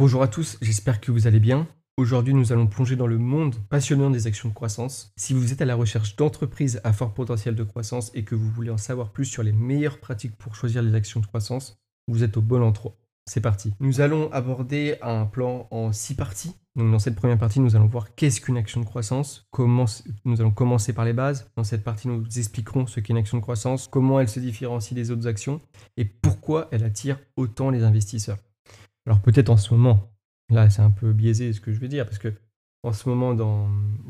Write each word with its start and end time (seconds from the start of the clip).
Bonjour 0.00 0.22
à 0.22 0.28
tous, 0.28 0.56
j'espère 0.62 0.98
que 0.98 1.12
vous 1.12 1.26
allez 1.26 1.40
bien. 1.40 1.68
Aujourd'hui, 1.98 2.32
nous 2.32 2.54
allons 2.54 2.66
plonger 2.66 2.96
dans 2.96 3.06
le 3.06 3.18
monde 3.18 3.56
passionnant 3.68 4.08
des 4.08 4.26
actions 4.26 4.48
de 4.48 4.54
croissance. 4.54 5.12
Si 5.18 5.34
vous 5.34 5.52
êtes 5.52 5.60
à 5.60 5.66
la 5.66 5.74
recherche 5.74 6.16
d'entreprises 6.16 6.80
à 6.84 6.94
fort 6.94 7.12
potentiel 7.12 7.54
de 7.54 7.62
croissance 7.64 8.10
et 8.14 8.24
que 8.24 8.34
vous 8.34 8.50
voulez 8.50 8.70
en 8.70 8.78
savoir 8.78 9.10
plus 9.10 9.26
sur 9.26 9.42
les 9.42 9.52
meilleures 9.52 10.00
pratiques 10.00 10.38
pour 10.38 10.54
choisir 10.54 10.80
les 10.80 10.94
actions 10.94 11.20
de 11.20 11.26
croissance, 11.26 11.78
vous 12.08 12.24
êtes 12.24 12.38
au 12.38 12.40
bon 12.40 12.62
endroit. 12.62 12.96
C'est 13.26 13.42
parti. 13.42 13.74
Nous 13.78 14.00
allons 14.00 14.32
aborder 14.32 14.96
un 15.02 15.26
plan 15.26 15.68
en 15.70 15.92
six 15.92 16.14
parties. 16.14 16.54
Dans 16.76 16.98
cette 16.98 17.16
première 17.16 17.36
partie, 17.36 17.60
nous 17.60 17.76
allons 17.76 17.86
voir 17.86 18.14
qu'est-ce 18.14 18.40
qu'une 18.40 18.56
action 18.56 18.80
de 18.80 18.86
croissance, 18.86 19.48
comment 19.50 19.84
nous 20.24 20.40
allons 20.40 20.50
commencer 20.50 20.94
par 20.94 21.04
les 21.04 21.12
bases. 21.12 21.50
Dans 21.56 21.64
cette 21.64 21.84
partie, 21.84 22.08
nous 22.08 22.24
expliquerons 22.38 22.86
ce 22.86 23.00
qu'est 23.00 23.12
une 23.12 23.18
action 23.18 23.36
de 23.36 23.42
croissance, 23.42 23.86
comment 23.86 24.18
elle 24.18 24.30
se 24.30 24.40
différencie 24.40 24.94
des 24.94 25.10
autres 25.10 25.26
actions 25.26 25.60
et 25.98 26.06
pourquoi 26.06 26.68
elle 26.70 26.84
attire 26.84 27.20
autant 27.36 27.68
les 27.68 27.82
investisseurs. 27.82 28.38
Alors 29.06 29.20
peut-être 29.20 29.50
en 29.50 29.56
ce 29.56 29.74
moment, 29.74 30.12
là 30.50 30.70
c'est 30.70 30.82
un 30.82 30.90
peu 30.90 31.12
biaisé 31.12 31.52
ce 31.52 31.60
que 31.60 31.72
je 31.72 31.80
vais 31.80 31.88
dire, 31.88 32.04
parce 32.04 32.18
que 32.18 32.34
en 32.82 32.92
ce 32.92 33.08
moment, 33.08 33.34
dans, 33.34 33.68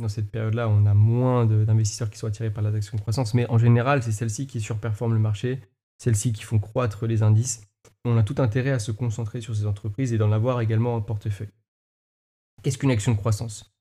cette 0.09 0.31
période-là, 0.31 0.69
on 0.69 0.87
a 0.87 0.95
moins 0.95 1.45
d'investisseurs 1.45 2.09
qui 2.09 2.19
sont 2.19 2.29
attirés 2.29 2.53
par 2.53 2.65
actions 2.67 2.97
de 2.97 3.03
croissance, 3.03 3.35
mais 3.35 3.49
en 3.51 3.59
général, 3.59 4.03
c'est 4.03 4.13
celles-ci 4.13 4.47
qui 4.47 4.61
surperforment 4.61 5.15
le 5.15 5.19
marché, 5.19 5.61
celles-ci 5.99 6.33
qui 6.33 6.45
font 6.45 6.61
croître 6.61 7.07
les 7.07 7.23
indices. 7.23 7.63
On 8.05 8.17
a 8.17 8.23
tout 8.23 8.37
intérêt 8.39 8.71
à 8.71 8.79
se 8.79 8.93
concentrer 8.93 9.41
sur 9.41 9.57
ces 9.57 9.67
entreprises 9.67 10.13
et 10.13 10.19
d'en 10.19 10.31
avoir 10.31 10.61
également 10.61 10.95
en 10.95 11.03
portefeuille. 11.03 11.51
Qu'est-ce 12.63 12.79
qu'une 12.79 12.93
action 12.93 13.13
de 13.13 13.17
croissance? 13.17 13.75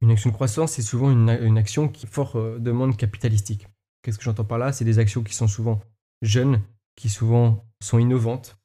Une 0.00 0.10
action 0.10 0.30
de 0.30 0.34
croissance, 0.34 0.72
c'est 0.72 0.82
souvent 0.82 1.10
une, 1.10 1.58
action 1.58 1.88
qui 1.88 2.06
fort 2.06 2.36
euh, 2.36 2.58
demande 2.58 2.96
capitalistique. 2.96 3.68
Qu'est-ce 4.02 4.18
que 4.18 4.24
j'entends 4.24 4.44
par 4.44 4.58
là? 4.58 4.72
C'est 4.72 4.84
des 4.84 4.98
actions 4.98 5.22
qui 5.22 5.34
sont 5.34 5.46
souvent 5.46 5.80
jeunes, 6.22 6.62
qui 6.96 7.08
souvent 7.08 7.64
sont 7.82 7.98
innovantes, 7.98 8.58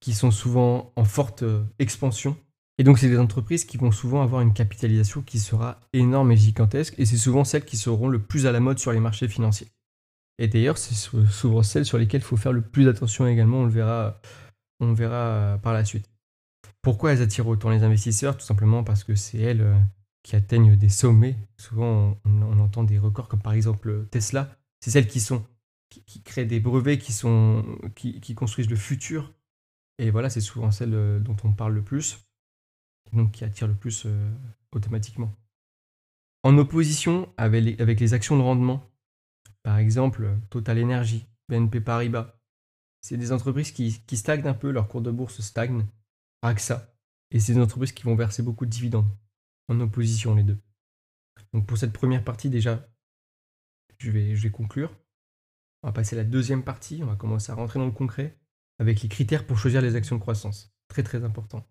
qui 0.00 0.14
sont 0.14 0.30
souvent 0.30 0.92
en 0.96 1.04
forte 1.04 1.42
euh, 1.42 1.62
expansion. 1.78 2.36
Et 2.78 2.84
donc, 2.84 2.98
c'est 2.98 3.08
des 3.08 3.18
entreprises 3.18 3.66
qui 3.66 3.76
vont 3.76 3.92
souvent 3.92 4.22
avoir 4.22 4.40
une 4.40 4.54
capitalisation 4.54 5.20
qui 5.20 5.38
sera 5.38 5.80
énorme 5.92 6.32
et 6.32 6.36
gigantesque, 6.36 6.94
et 6.98 7.04
c'est 7.04 7.18
souvent 7.18 7.44
celles 7.44 7.64
qui 7.64 7.76
seront 7.76 8.08
le 8.08 8.22
plus 8.22 8.46
à 8.46 8.52
la 8.52 8.60
mode 8.60 8.78
sur 8.78 8.92
les 8.92 9.00
marchés 9.00 9.28
financiers. 9.28 9.68
Et 10.38 10.48
d'ailleurs, 10.48 10.78
c'est 10.78 10.94
souvent 10.94 11.62
celles 11.62 11.84
sur 11.84 11.98
lesquelles 11.98 12.22
il 12.22 12.24
faut 12.24 12.38
faire 12.38 12.54
le 12.54 12.62
plus 12.62 12.88
attention 12.88 13.26
également, 13.26 13.58
on 13.58 13.64
le 13.64 13.70
verra, 13.70 14.18
on 14.80 14.94
verra 14.94 15.14
euh, 15.14 15.58
par 15.58 15.74
la 15.74 15.84
suite. 15.84 16.10
Pourquoi 16.80 17.12
elles 17.12 17.20
attirent 17.20 17.46
autant 17.46 17.68
les 17.68 17.82
investisseurs? 17.82 18.38
Tout 18.38 18.46
simplement 18.46 18.82
parce 18.82 19.04
que 19.04 19.14
c'est 19.14 19.38
elles 19.38 19.60
euh, 19.60 19.76
qui 20.22 20.36
atteignent 20.36 20.76
des 20.76 20.88
sommets. 20.88 21.36
Souvent, 21.58 22.18
on, 22.24 22.58
entend 22.58 22.84
des 22.84 22.98
records 22.98 23.28
comme 23.28 23.42
par 23.42 23.52
exemple 23.52 24.06
Tesla. 24.10 24.56
C'est 24.80 24.90
celles 24.90 25.08
qui 25.08 25.20
sont 25.20 25.44
qui, 25.90 26.22
créent 26.22 26.46
des 26.46 26.60
brevets, 26.60 26.98
qui, 26.98 27.12
sont, 27.12 27.64
qui, 27.96 28.34
construisent 28.34 28.70
le 28.70 28.76
futur. 28.76 29.32
Et 30.00 30.10
voilà, 30.10 30.30
c'est 30.30 30.40
souvent 30.40 30.70
celles 30.70 30.94
euh, 30.94 31.20
dont 31.20 31.36
on 31.44 31.52
parle 31.52 31.74
le 31.74 31.84
plus, 31.84 32.26
donc 33.12 33.32
qui 33.32 33.44
attirent 33.44 33.68
le 33.68 33.74
plus 33.74 34.04
euh, 34.06 34.34
automatiquement. 34.72 35.30
En 36.42 36.56
opposition 36.56 37.30
avec 37.36 38.00
les, 38.00 38.14
actions 38.14 38.38
de 38.38 38.42
rendement, 38.42 38.90
par 39.62 39.76
exemple 39.76 40.38
Total 40.48 40.82
Energy, 40.82 41.26
BNP 41.50 41.82
Paribas, 41.82 42.34
c'est 43.02 43.18
des 43.18 43.30
entreprises 43.30 43.72
qui, 43.72 44.16
stagnent 44.16 44.48
un 44.48 44.54
peu, 44.54 44.70
leur 44.70 44.88
cours 44.88 45.02
de 45.02 45.10
bourse 45.10 45.42
stagne, 45.42 45.86
AXA. 46.40 46.94
Et 47.30 47.38
c'est 47.38 47.52
des 47.52 47.60
entreprises 47.60 47.92
qui 47.92 48.04
vont 48.04 48.14
verser 48.14 48.42
beaucoup 48.42 48.64
de 48.64 48.70
dividendes. 48.70 49.10
En 49.68 49.78
opposition, 49.80 50.34
les 50.34 50.44
deux. 50.44 50.58
Donc 51.52 51.66
pour 51.66 51.76
cette 51.76 51.92
première 51.92 52.24
partie, 52.24 52.48
déjà, 52.48 52.88
je 53.98 54.10
vais 54.10 54.50
conclure. 54.50 54.96
On 55.82 55.88
va 55.88 55.92
passer 55.92 56.16
à 56.16 56.22
la 56.22 56.24
deuxième 56.24 56.64
partie. 56.64 57.02
On 57.02 57.06
va 57.06 57.16
commencer 57.16 57.52
à 57.52 57.54
rentrer 57.54 57.78
dans 57.78 57.86
le 57.86 57.92
concret 57.92 58.40
avec 58.80 59.02
les 59.02 59.08
critères 59.08 59.46
pour 59.46 59.58
choisir 59.58 59.82
les 59.82 59.94
actions 59.94 60.16
de 60.16 60.20
croissance. 60.20 60.72
Très 60.88 61.04
très 61.04 61.22
important. 61.22 61.64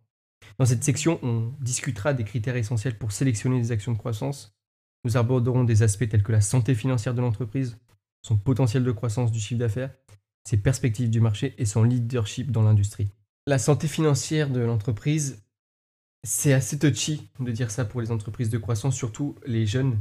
Dans 0.60 0.66
cette 0.66 0.84
section, 0.84 1.20
on 1.24 1.54
discutera 1.60 2.14
des 2.14 2.24
critères 2.24 2.56
essentiels 2.56 2.98
pour 2.98 3.12
sélectionner 3.12 3.60
des 3.60 3.72
actions 3.72 3.92
de 3.92 3.98
croissance. 3.98 4.56
Nous 5.04 5.18
aborderons 5.18 5.64
des 5.64 5.84
aspects 5.84 6.08
tels 6.08 6.24
que 6.24 6.32
la 6.32 6.42
santé 6.42 6.76
financière 6.76 7.16
de 7.16 7.22
l'entreprise, 7.22 7.78
son 8.22 8.38
potentiel 8.38 8.84
de 8.84 8.92
croissance 8.92 9.32
du 9.32 9.40
chiffre 9.40 9.60
d'affaires, 9.60 9.94
ses 10.48 10.58
perspectives 10.58 11.10
du 11.10 11.20
marché 11.20 11.56
et 11.58 11.66
son 11.66 11.84
leadership 11.84 12.52
dans 12.52 12.64
l'industrie. 12.64 13.10
La 13.48 13.58
santé 13.58 13.88
financière 13.88 14.50
de 14.50 14.60
l'entreprise, 14.60 15.44
c'est 16.24 16.54
assez 16.54 16.78
touchy 16.78 17.30
de 17.40 17.52
dire 17.52 17.72
ça 17.72 17.86
pour 17.86 18.02
les 18.02 18.12
entreprises 18.12 18.50
de 18.50 18.58
croissance, 18.60 18.96
surtout 18.96 19.36
les 19.48 19.66
jeunes. 19.66 20.00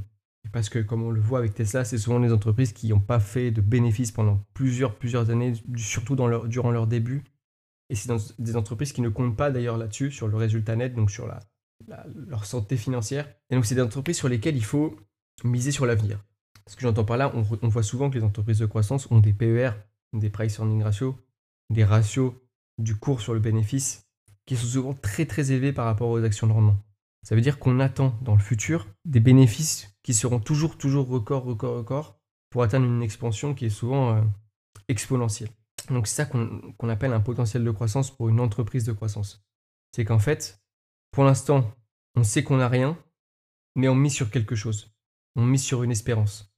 Parce 0.52 0.68
que 0.68 0.78
comme 0.78 1.02
on 1.02 1.10
le 1.10 1.20
voit 1.20 1.40
avec 1.40 1.54
Tesla, 1.54 1.84
c'est 1.84 1.98
souvent 1.98 2.18
les 2.18 2.32
entreprises 2.32 2.72
qui 2.72 2.88
n'ont 2.88 3.00
pas 3.00 3.20
fait 3.20 3.50
de 3.50 3.60
bénéfices 3.60 4.12
pendant 4.12 4.44
plusieurs, 4.54 4.96
plusieurs 4.96 5.30
années, 5.30 5.54
surtout 5.76 6.16
durant 6.46 6.70
leur 6.70 6.86
début. 6.86 7.24
Et 7.90 7.94
c'est 7.94 8.10
des 8.38 8.56
entreprises 8.56 8.92
qui 8.92 9.00
ne 9.00 9.08
comptent 9.08 9.36
pas 9.36 9.50
d'ailleurs 9.50 9.78
là-dessus, 9.78 10.10
sur 10.10 10.28
le 10.28 10.36
résultat 10.36 10.76
net, 10.76 10.94
donc 10.94 11.10
sur 11.10 11.28
leur 11.86 12.44
santé 12.44 12.76
financière. 12.76 13.28
Et 13.50 13.54
donc 13.54 13.66
c'est 13.66 13.74
des 13.74 13.82
entreprises 13.82 14.16
sur 14.16 14.28
lesquelles 14.28 14.56
il 14.56 14.64
faut 14.64 14.96
miser 15.44 15.70
sur 15.70 15.86
l'avenir. 15.86 16.22
Ce 16.66 16.76
que 16.76 16.82
j'entends 16.82 17.04
par 17.04 17.16
là, 17.16 17.32
on, 17.34 17.44
on, 17.62 17.68
voit 17.68 17.82
souvent 17.82 18.10
que 18.10 18.18
les 18.18 18.24
entreprises 18.24 18.58
de 18.58 18.66
croissance 18.66 19.10
ont 19.10 19.20
des 19.20 19.32
PER, 19.32 19.70
des 20.12 20.28
price 20.28 20.58
earning 20.58 20.82
ratio, 20.82 21.16
des 21.70 21.84
ratios 21.84 22.34
du 22.78 22.94
cours 22.94 23.20
sur 23.20 23.32
le 23.34 23.40
bénéfice 23.40 24.06
qui 24.46 24.56
sont 24.56 24.66
souvent 24.66 24.94
très 24.94 25.26
très 25.26 25.52
élevés 25.52 25.72
par 25.72 25.84
rapport 25.84 26.08
aux 26.08 26.22
actions 26.22 26.46
de 26.46 26.52
rendement. 26.52 26.76
Ça 27.22 27.34
veut 27.34 27.40
dire 27.40 27.58
qu'on 27.58 27.80
attend 27.80 28.18
dans 28.22 28.34
le 28.34 28.40
futur 28.40 28.86
des 29.04 29.20
bénéfices 29.20 29.96
qui 30.02 30.14
seront 30.14 30.40
toujours, 30.40 30.78
toujours 30.78 31.08
record, 31.08 31.44
record, 31.44 31.76
record 31.76 32.20
pour 32.50 32.62
atteindre 32.62 32.86
une 32.86 33.02
expansion 33.02 33.54
qui 33.54 33.66
est 33.66 33.70
souvent 33.70 34.16
euh, 34.16 34.22
exponentielle. 34.88 35.50
Donc 35.90 36.06
c'est 36.06 36.14
ça 36.14 36.26
qu'on 36.26 36.88
appelle 36.88 37.12
un 37.12 37.20
potentiel 37.20 37.64
de 37.64 37.70
croissance 37.70 38.14
pour 38.14 38.28
une 38.28 38.40
entreprise 38.40 38.84
de 38.84 38.92
croissance. 38.92 39.44
C'est 39.94 40.04
qu'en 40.04 40.18
fait, 40.18 40.60
pour 41.10 41.24
l'instant, 41.24 41.70
on 42.14 42.24
sait 42.24 42.42
qu'on 42.42 42.58
n'a 42.58 42.68
rien, 42.68 42.98
mais 43.74 43.88
on 43.88 43.94
mise 43.94 44.14
sur 44.14 44.30
quelque 44.30 44.54
chose. 44.54 44.94
On 45.36 45.44
mise 45.44 45.62
sur 45.62 45.82
une 45.82 45.90
espérance. 45.90 46.52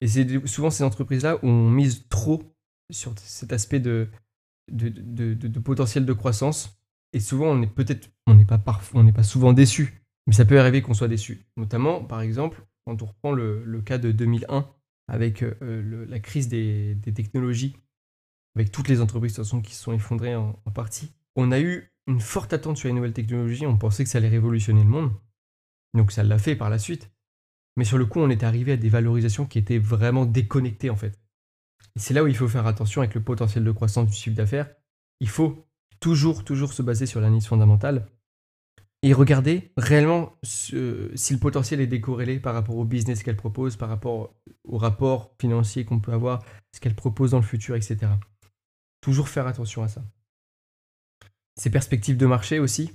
Et 0.00 0.08
c'est 0.08 0.46
souvent 0.46 0.70
ces 0.70 0.84
entreprises-là 0.84 1.36
où 1.36 1.48
on 1.48 1.70
mise 1.70 2.08
trop 2.08 2.42
sur 2.90 3.14
cet 3.18 3.52
aspect 3.52 3.80
de 3.80 4.10
de, 4.70 5.58
potentiel 5.58 6.06
de 6.06 6.12
croissance. 6.12 6.79
Et 7.12 7.20
souvent, 7.20 7.46
on 7.46 7.58
n'est 7.58 7.66
peut-être, 7.66 8.10
on 8.26 8.34
n'est 8.34 8.44
pas 8.44 8.62
on 8.94 9.02
n'est 9.02 9.12
pas 9.12 9.22
souvent 9.22 9.52
déçu, 9.52 10.04
mais 10.26 10.32
ça 10.32 10.44
peut 10.44 10.60
arriver 10.60 10.82
qu'on 10.82 10.94
soit 10.94 11.08
déçu. 11.08 11.46
Notamment, 11.56 12.04
par 12.04 12.20
exemple, 12.20 12.64
quand 12.84 13.02
on 13.02 13.06
reprend 13.06 13.32
le, 13.32 13.82
cas 13.84 13.98
de 13.98 14.12
2001 14.12 14.68
avec 15.08 15.42
euh, 15.42 16.06
la 16.08 16.20
crise 16.20 16.48
des, 16.48 16.96
technologies, 17.14 17.76
avec 18.54 18.70
toutes 18.70 18.88
les 18.88 19.00
entreprises 19.00 19.34
qui 19.64 19.74
se 19.74 19.82
sont 19.82 19.92
effondrées 19.92 20.36
en, 20.36 20.52
partie, 20.74 21.12
on 21.36 21.52
a 21.52 21.60
eu 21.60 21.92
une 22.06 22.20
forte 22.20 22.52
attente 22.52 22.76
sur 22.76 22.88
les 22.88 22.94
nouvelles 22.94 23.12
technologies. 23.12 23.66
On 23.66 23.76
pensait 23.76 24.04
que 24.04 24.10
ça 24.10 24.18
allait 24.18 24.28
révolutionner 24.28 24.82
le 24.82 24.90
monde, 24.90 25.12
donc 25.94 26.12
ça 26.12 26.22
l'a 26.22 26.38
fait 26.38 26.56
par 26.56 26.70
la 26.70 26.78
suite. 26.78 27.10
Mais 27.76 27.84
sur 27.84 27.98
le 27.98 28.06
coup, 28.06 28.20
on 28.20 28.30
est 28.30 28.42
arrivé 28.44 28.72
à 28.72 28.76
des 28.76 28.88
valorisations 28.88 29.46
qui 29.46 29.58
étaient 29.58 29.78
vraiment 29.78 30.26
déconnectées 30.26 30.90
en 30.90 30.96
fait 30.96 31.20
c'est 31.96 32.14
là 32.14 32.22
où 32.22 32.26
il 32.26 32.36
faut 32.36 32.48
faire 32.48 32.66
attention 32.66 33.02
avec 33.02 33.14
le 33.14 33.22
potentiel 33.22 33.64
de 33.64 33.72
croissance 33.72 34.08
du 34.08 34.16
chiffre 34.16 34.36
d'affaires. 34.36 34.70
Il 35.20 35.28
faut 35.28 35.66
toujours, 36.00 36.44
toujours 36.44 36.72
se 36.72 36.82
baser 36.82 37.06
sur 37.06 37.20
l'analyse 37.20 37.46
fondamentale 37.46 38.06
et 39.02 39.12
regarder 39.14 39.72
réellement 39.76 40.36
si 40.42 40.72
le 40.74 41.38
potentiel 41.38 41.80
est 41.80 41.86
décorrélé 41.86 42.38
par 42.38 42.54
rapport 42.54 42.76
au 42.76 42.84
business 42.84 43.22
qu'elle 43.22 43.36
propose, 43.36 43.76
par 43.76 43.88
rapport 43.88 44.34
au 44.64 44.76
rapport 44.76 45.34
financier 45.40 45.84
qu'on 45.84 46.00
peut 46.00 46.12
avoir, 46.12 46.44
ce 46.74 46.80
qu'elle 46.80 46.94
propose 46.94 47.30
dans 47.30 47.38
le 47.38 47.44
futur, 47.44 47.76
etc. 47.76 47.98
Toujours 49.00 49.28
faire 49.28 49.46
attention 49.46 49.82
à 49.82 49.88
ça. 49.88 50.02
Ses 51.56 51.70
perspectives 51.70 52.16
de 52.16 52.26
marché 52.26 52.58
aussi. 52.58 52.92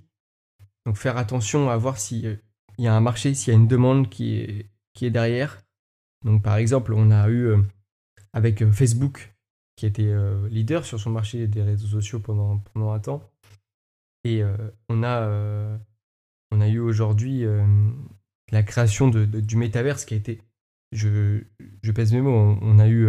Donc 0.85 0.97
faire 0.97 1.17
attention 1.17 1.69
à 1.69 1.77
voir 1.77 1.97
s'il 1.97 2.25
euh, 2.27 2.35
y 2.77 2.87
a 2.87 2.95
un 2.95 3.01
marché, 3.01 3.33
s'il 3.33 3.51
y 3.51 3.55
a 3.55 3.59
une 3.59 3.67
demande 3.67 4.09
qui 4.09 4.35
est, 4.35 4.69
qui 4.93 5.05
est 5.05 5.11
derrière. 5.11 5.63
Donc 6.23 6.43
par 6.43 6.57
exemple, 6.57 6.93
on 6.93 7.09
a 7.09 7.27
eu 7.29 7.47
euh, 7.47 7.61
avec 8.33 8.61
euh, 8.61 8.71
Facebook, 8.71 9.34
qui 9.75 9.85
était 9.85 10.07
euh, 10.07 10.47
leader 10.49 10.85
sur 10.85 10.99
son 10.99 11.09
marché 11.09 11.47
des 11.47 11.61
réseaux 11.61 11.87
sociaux 11.87 12.19
pendant, 12.19 12.59
pendant 12.73 12.91
un 12.91 12.99
temps. 12.99 13.29
Et 14.23 14.41
euh, 14.41 14.55
on, 14.89 15.03
a, 15.03 15.29
on 16.51 16.61
a 16.61 16.67
eu 16.67 16.79
aujourd'hui 16.79 17.45
la 18.51 18.63
création 18.63 19.07
de, 19.07 19.25
du 19.25 19.55
métaverse 19.55 20.05
qui 20.05 20.15
a 20.15 20.17
été, 20.17 20.41
je, 20.91 21.43
je 21.83 21.91
pèse 21.91 22.13
mes 22.13 22.21
mots, 22.21 22.57
on, 22.61 22.79
a 22.79 22.87
eu, 22.87 23.07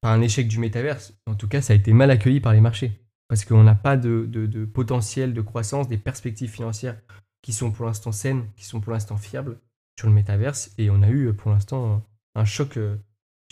par 0.00 0.12
un 0.12 0.22
échec 0.22 0.48
du 0.48 0.58
métaverse, 0.58 1.12
en 1.26 1.34
tout 1.34 1.48
cas 1.48 1.60
ça 1.60 1.74
a 1.74 1.76
été 1.76 1.92
mal 1.92 2.10
accueilli 2.10 2.40
par 2.40 2.54
les 2.54 2.60
marchés. 2.60 2.92
Parce 3.28 3.44
qu'on 3.44 3.62
n'a 3.62 3.74
pas 3.74 3.98
de, 3.98 4.24
de, 4.24 4.64
potentiel 4.64 5.34
de 5.34 5.42
croissance, 5.42 5.88
des 5.88 5.98
perspectives 5.98 6.48
financières 6.48 6.98
qui 7.42 7.52
sont 7.52 7.70
pour 7.70 7.84
l'instant 7.84 8.12
saines, 8.12 8.46
qui 8.56 8.64
sont 8.64 8.80
pour 8.80 8.94
l'instant 8.94 9.18
fiables 9.18 9.60
sur 9.98 10.08
le 10.08 10.14
métaverse. 10.14 10.72
Et 10.78 10.88
on 10.88 11.02
a 11.02 11.10
eu 11.10 11.34
pour 11.34 11.50
l'instant 11.50 12.02
un 12.34 12.44
choc 12.46 12.78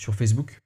sur 0.01 0.15
Facebook, 0.15 0.63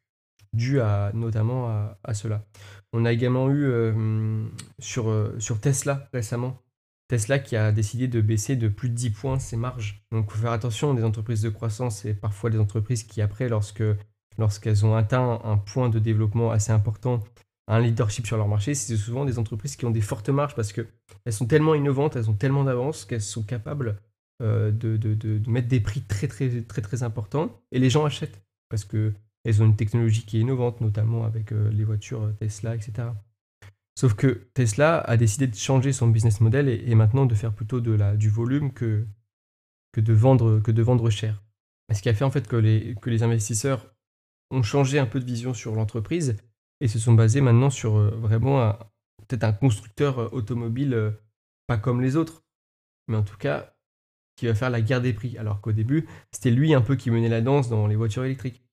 dû 0.52 0.80
à, 0.80 1.10
notamment 1.14 1.68
à, 2.02 2.14
cela. 2.14 2.44
On 2.92 3.04
a 3.04 3.12
également 3.12 3.50
eu 3.50 3.64
euh, 3.64 4.44
sur, 4.80 5.10
euh, 5.10 5.36
sur 5.38 5.60
Tesla 5.60 6.08
récemment, 6.12 6.58
Tesla 7.08 7.38
qui 7.38 7.56
a 7.56 7.72
décidé 7.72 8.08
de 8.08 8.20
baisser 8.20 8.56
de 8.56 8.68
plus 8.68 8.88
de 8.88 8.94
10 8.94 9.10
points 9.10 9.38
ses 9.38 9.56
marges. 9.56 10.04
Donc 10.10 10.26
il 10.28 10.32
faut 10.32 10.42
faire 10.42 10.52
attention, 10.52 10.94
des 10.94 11.04
entreprises 11.04 11.42
de 11.42 11.50
croissance 11.50 12.04
et 12.04 12.14
parfois 12.14 12.50
des 12.50 12.58
entreprises 12.58 13.04
qui 13.04 13.22
après, 13.22 13.48
lorsque 13.48 13.82
lorsqu'elles 14.38 14.86
ont 14.86 14.96
atteint 14.96 15.40
un 15.44 15.56
point 15.56 15.88
de 15.88 15.98
développement 15.98 16.50
assez 16.50 16.72
important, 16.72 17.22
un 17.68 17.80
leadership 17.80 18.26
sur 18.26 18.36
leur 18.36 18.48
marché, 18.48 18.74
c'est 18.74 18.96
souvent 18.96 19.24
des 19.24 19.38
entreprises 19.38 19.76
qui 19.76 19.84
ont 19.84 19.90
des 19.90 20.00
fortes 20.00 20.28
marges 20.28 20.54
parce 20.54 20.72
qu'elles 20.72 20.86
sont 21.30 21.46
tellement 21.46 21.74
innovantes, 21.74 22.16
elles 22.16 22.30
ont 22.30 22.34
tellement 22.34 22.64
d'avance 22.64 23.04
qu'elles 23.04 23.22
sont 23.22 23.42
capables 23.42 23.96
euh, 24.42 24.70
de, 24.70 24.96
de, 24.96 25.50
mettre 25.50 25.68
des 25.68 25.80
prix 25.80 26.00
très 26.00 26.26
très 26.26 26.62
très 26.62 26.82
très 26.82 27.02
importants 27.02 27.60
et 27.72 27.78
les 27.78 27.90
gens 27.90 28.04
achètent 28.04 28.42
parce 28.68 28.84
qu'elles 29.42 29.62
ont 29.62 29.66
une 29.66 29.76
technologie 29.76 30.24
qui 30.24 30.38
est 30.38 30.40
innovante, 30.40 30.80
notamment 30.80 31.24
avec 31.24 31.52
euh, 31.52 31.70
les 31.70 31.84
voitures 31.84 32.32
Tesla, 32.38 32.74
etc. 32.74 33.08
Sauf 33.98 34.14
que 34.14 34.48
Tesla 34.54 34.98
a 34.98 35.16
décidé 35.16 35.46
de 35.46 35.54
changer 35.54 35.92
son 35.92 36.08
business 36.08 36.40
model 36.40 36.68
et, 36.68 36.94
maintenant 36.94 37.26
de 37.26 37.34
faire 37.34 37.52
plutôt 37.52 37.80
du 37.80 38.30
volume 38.30 38.72
que, 38.72 39.06
de 39.94 40.12
vendre, 40.12 41.10
cher. 41.10 41.42
Ce 41.92 42.00
qui 42.00 42.08
a 42.08 42.14
fait 42.14 42.24
en 42.24 42.30
fait 42.30 42.48
que 42.48 42.56
les, 42.56 42.94
que 43.02 43.10
les 43.10 43.22
investisseurs 43.22 43.94
ont 44.50 44.62
changé 44.62 44.98
un 44.98 45.06
peu 45.06 45.20
de 45.20 45.24
vision 45.24 45.54
sur 45.54 45.74
l'entreprise 45.74 46.36
et 46.80 46.88
se 46.88 46.98
sont 46.98 47.14
basés 47.14 47.40
maintenant 47.40 47.70
sur 47.70 47.96
euh, 47.96 48.10
vraiment 48.10 48.76
peut-être 49.26 49.44
un 49.44 49.52
constructeur 49.52 50.18
euh, 50.18 50.28
automobile 50.32 50.94
euh, 50.94 51.10
pas 51.66 51.76
comme 51.76 52.00
les 52.00 52.16
autres, 52.16 52.44
mais 53.08 53.16
en 53.16 53.22
tout 53.22 53.36
cas 53.36 53.74
qui 54.36 54.46
va 54.46 54.54
faire 54.54 54.70
la 54.70 54.80
guerre 54.80 55.02
des 55.02 55.12
prix. 55.12 55.36
Alors 55.36 55.60
qu'au 55.60 55.72
début, 55.72 56.08
c'était 56.32 56.50
lui 56.50 56.72
un 56.74 56.80
peu 56.80 56.96
qui 56.96 57.10
menait 57.10 57.28
la 57.28 57.42
danse 57.42 57.68
dans 57.68 57.86
les 57.86 57.96
voitures 57.96 58.24
électriques. 58.24 58.64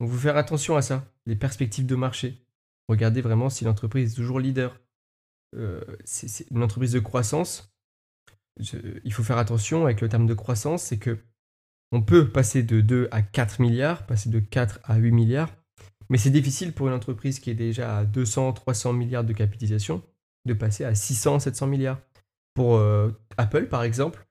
Donc 0.00 0.08
vous 0.08 0.18
faire 0.18 0.36
attention 0.36 0.76
à 0.76 0.82
ça, 0.82 1.04
les 1.26 1.36
perspectives 1.36 1.86
de 1.86 1.94
marché. 1.94 2.44
Regardez 2.88 3.20
vraiment 3.20 3.50
si 3.50 3.64
l'entreprise 3.64 4.12
est 4.12 4.16
toujours 4.16 4.40
leader. 4.40 4.80
c'est 6.04 6.50
une 6.50 6.62
entreprise 6.62 6.92
de 6.92 7.00
croissance. 7.00 7.72
il 8.58 9.12
faut 9.12 9.22
faire 9.22 9.38
attention 9.38 9.84
avec 9.84 10.00
le 10.00 10.08
terme 10.08 10.26
de 10.26 10.34
croissance, 10.34 10.82
c'est 10.82 10.98
que 10.98 11.18
on 11.92 12.02
peut 12.02 12.28
passer 12.28 12.62
de 12.64 12.80
2 12.80 13.08
à 13.12 13.22
4 13.22 13.60
milliards, 13.60 14.04
passer 14.04 14.28
de 14.28 14.40
4 14.40 14.80
à 14.82 14.96
8 14.96 15.12
milliards, 15.12 15.54
mais 16.10 16.18
c'est 16.18 16.30
difficile 16.30 16.72
pour 16.72 16.88
une 16.88 16.94
entreprise 16.94 17.38
qui 17.38 17.50
est 17.50 17.54
déjà 17.54 17.98
à 17.98 18.04
200, 18.04 18.52
300 18.52 18.92
milliards 18.92 19.24
de 19.24 19.32
capitalisation 19.32 20.02
de 20.44 20.52
passer 20.52 20.84
à 20.84 20.94
600, 20.94 21.40
700 21.40 21.66
milliards. 21.66 22.00
Pour 22.54 22.76
euh, 22.76 23.10
Apple, 23.36 23.66
par 23.68 23.82
exemple, 23.82 24.26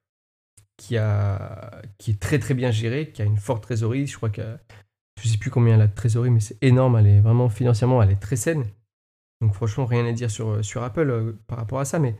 qui, 0.77 0.97
a, 0.97 1.81
qui 1.97 2.11
est 2.11 2.19
très 2.19 2.39
très 2.39 2.53
bien 2.53 2.71
géré, 2.71 3.11
qui 3.11 3.21
a 3.21 3.25
une 3.25 3.37
forte 3.37 3.63
trésorerie, 3.63 4.07
je 4.07 4.15
crois 4.15 4.29
que 4.29 4.57
je 5.23 5.29
ne 5.29 5.31
sais 5.31 5.37
plus 5.37 5.51
combien 5.51 5.75
elle 5.75 5.81
a 5.81 5.87
de 5.87 5.95
trésorerie, 5.95 6.31
mais 6.31 6.41
c'est 6.41 6.57
énorme, 6.61 6.97
elle 6.97 7.07
est 7.07 7.21
vraiment 7.21 7.47
financièrement, 7.47 8.03
elle 8.03 8.11
est 8.11 8.19
très 8.19 8.35
saine. 8.35 8.65
Donc 9.39 9.53
franchement, 9.53 9.85
rien 9.85 10.05
à 10.05 10.11
dire 10.11 10.29
sur, 10.29 10.63
sur 10.65 10.83
Apple 10.83 11.09
euh, 11.09 11.39
par 11.47 11.57
rapport 11.57 11.79
à 11.79 11.85
ça, 11.85 11.97
mais 11.97 12.17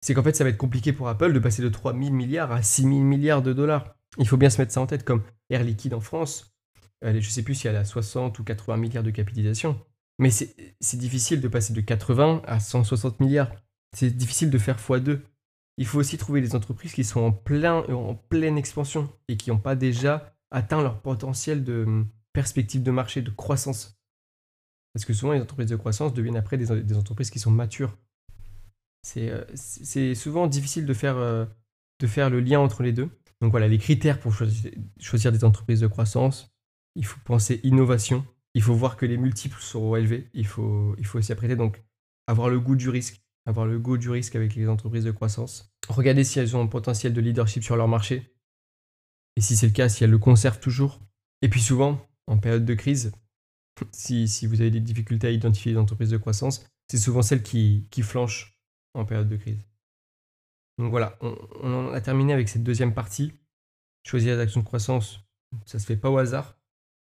c'est 0.00 0.14
qu'en 0.14 0.22
fait, 0.22 0.34
ça 0.34 0.42
va 0.42 0.48
être 0.48 0.56
compliqué 0.56 0.94
pour 0.94 1.08
Apple 1.08 1.34
de 1.34 1.38
passer 1.38 1.60
de 1.60 1.68
3000 1.68 2.14
milliards 2.14 2.52
à 2.52 2.62
6000 2.62 3.04
milliards 3.04 3.42
de 3.42 3.52
dollars. 3.52 3.96
Il 4.16 4.26
faut 4.26 4.38
bien 4.38 4.48
se 4.48 4.58
mettre 4.58 4.72
ça 4.72 4.80
en 4.80 4.86
tête, 4.86 5.04
comme 5.04 5.22
Air 5.50 5.62
Liquide 5.62 5.92
en 5.92 6.00
France, 6.00 6.56
je 7.02 7.08
ne 7.10 7.20
sais 7.20 7.42
plus 7.42 7.54
si 7.54 7.68
elle 7.68 7.76
a 7.76 7.84
60 7.84 8.38
ou 8.38 8.44
80 8.44 8.78
milliards 8.78 9.04
de 9.04 9.10
capitalisation. 9.10 9.78
Mais 10.18 10.30
c'est 10.30 10.96
difficile 10.96 11.42
de 11.42 11.48
passer 11.48 11.74
de 11.74 11.80
80 11.82 12.42
à 12.46 12.58
160 12.58 13.20
milliards. 13.20 13.52
C'est 13.94 14.10
difficile 14.10 14.50
de 14.50 14.58
faire 14.58 14.78
x2. 14.78 15.20
Il 15.76 15.86
faut 15.86 15.98
aussi 15.98 16.16
trouver 16.16 16.40
des 16.40 16.54
entreprises 16.54 16.94
qui 16.94 17.04
sont 17.04 17.20
en, 17.20 17.32
plein, 17.32 17.84
en 17.90 18.14
pleine 18.14 18.56
expansion 18.56 19.12
et 19.28 19.36
qui 19.36 19.50
n'ont 19.50 19.58
pas 19.58 19.76
déjà 19.76 20.35
atteint 20.56 20.82
leur 20.82 21.02
potentiel 21.02 21.64
de 21.64 21.84
hum, 21.86 22.08
perspective 22.32 22.82
de 22.82 22.90
marché, 22.90 23.20
de 23.20 23.30
croissance. 23.30 24.00
Parce 24.94 25.04
que 25.04 25.12
souvent, 25.12 25.32
les 25.32 25.40
entreprises 25.40 25.68
de 25.68 25.76
croissance 25.76 26.14
deviennent 26.14 26.36
après 26.36 26.56
des, 26.56 26.96
entreprises 26.96 27.30
qui 27.30 27.38
sont 27.38 27.50
matures. 27.50 27.98
Euh, 29.18 29.44
c'est 29.54 30.14
souvent 30.14 30.46
difficile 30.46 30.86
de 30.86 30.94
faire, 30.94 31.18
euh, 31.18 31.44
de 32.00 32.06
faire 32.06 32.30
le 32.30 32.40
lien 32.40 32.58
entre 32.58 32.82
les 32.82 32.92
deux. 32.92 33.10
Donc 33.42 33.50
voilà, 33.50 33.68
les 33.68 33.76
critères 33.76 34.18
pour 34.18 34.32
choisir 34.98 35.30
des 35.30 35.44
entreprises 35.44 35.80
de 35.80 35.86
croissance, 35.86 36.50
il 36.94 37.04
faut 37.04 37.20
penser 37.26 37.60
innovation, 37.62 38.24
il 38.54 38.62
faut 38.62 38.74
voir 38.74 38.96
que 38.96 39.04
les 39.04 39.18
multiples 39.18 39.60
seront 39.60 39.94
élevés, 39.96 40.30
il 40.32 40.46
faut, 40.46 40.94
il 40.96 41.04
faut 41.04 41.20
s'y 41.20 41.32
apprêter, 41.32 41.54
donc 41.54 41.84
avoir 42.26 42.48
le 42.48 42.58
goût 42.58 42.76
du 42.76 42.88
risque, 42.88 43.20
avoir 43.44 43.66
le 43.66 43.78
goût 43.78 43.98
du 43.98 44.08
risque 44.08 44.34
avec 44.34 44.54
les 44.54 44.66
entreprises 44.70 45.04
de 45.04 45.10
croissance. 45.10 45.70
Regardez 45.88 46.24
si 46.24 46.38
elles 46.38 46.56
ont 46.56 46.62
un 46.62 46.66
potentiel 46.66 47.12
de 47.12 47.20
leadership 47.20 47.62
sur 47.62 47.76
leur 47.76 47.88
marché, 47.88 48.35
et 49.36 49.40
si 49.40 49.56
c'est 49.56 49.66
le 49.66 49.72
cas, 49.72 49.88
si 49.88 50.02
elles 50.04 50.10
le 50.10 50.18
conservent 50.18 50.60
toujours. 50.60 51.00
Et 51.42 51.48
puis 51.48 51.60
souvent, 51.60 52.06
en 52.26 52.38
période 52.38 52.64
de 52.64 52.74
crise, 52.74 53.12
si, 53.92 54.46
vous 54.46 54.60
avez 54.60 54.70
des 54.70 54.80
difficultés 54.80 55.28
à 55.28 55.30
identifier 55.30 55.72
les 55.72 55.78
entreprises 55.78 56.10
de 56.10 56.16
croissance, 56.16 56.66
c'est 56.90 56.98
souvent 56.98 57.22
celles 57.22 57.42
qui, 57.42 57.86
qui 57.90 58.02
flanchent 58.02 58.58
en 58.94 59.04
période 59.04 59.28
de 59.28 59.36
crise. 59.36 59.58
Donc 60.78 60.90
voilà, 60.90 61.18
on, 61.62 61.88
a 61.88 62.00
terminé 62.00 62.32
avec 62.32 62.48
cette 62.48 62.62
deuxième 62.62 62.94
partie. 62.94 63.32
Choisir 64.04 64.36
les 64.36 64.42
actions 64.42 64.60
de 64.60 64.66
croissance, 64.66 65.20
ça 65.64 65.78
ne 65.78 65.80
se 65.80 65.86
fait 65.86 65.96
pas 65.96 66.10
au 66.10 66.18
hasard. 66.18 66.58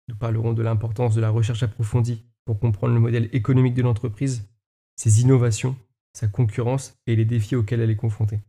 Nous 0.08 0.16
parlerons 0.16 0.54
de 0.54 0.64
l'importance 0.64 1.16
de 1.16 1.22
la 1.22 1.30
recherche 1.30 1.64
approfondie 1.64 2.24
pour 2.46 2.60
comprendre 2.60 2.94
le 2.94 3.00
modèle 3.00 3.30
économique 3.34 3.74
de 3.74 3.82
l'entreprise, 3.82 4.48
ses 4.96 5.22
innovations, 5.22 5.76
sa 6.14 6.28
concurrence 6.28 6.98
et 7.06 7.16
les 7.16 7.26
défis 7.26 7.56
auxquels 7.56 7.82
elle 7.82 7.90
est 7.90 7.96
confrontée. 7.96 8.40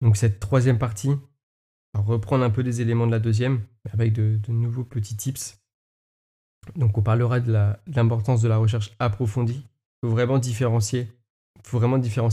Donc 0.00 0.16
cette 0.16 0.40
troisième 0.40 0.78
partie 0.78 1.10
reprendre 1.94 2.44
un 2.44 2.50
peu 2.50 2.62
des 2.62 2.80
éléments 2.80 3.06
de 3.06 3.12
la 3.12 3.18
deuxième 3.18 3.62
avec 3.92 4.12
de, 4.12 4.38
nouveaux 4.48 4.84
petits 4.84 5.16
tips. 5.16 5.58
Donc 6.76 6.96
on 6.98 7.02
parlera 7.02 7.40
de 7.40 7.52
l'importance 7.86 8.42
de, 8.42 8.48
la 8.48 8.58
recherche 8.58 8.94
approfondie. 8.98 9.66
Il 10.02 10.06
faut 10.06 10.14
vraiment 10.14 10.38
différencier. 10.38 11.08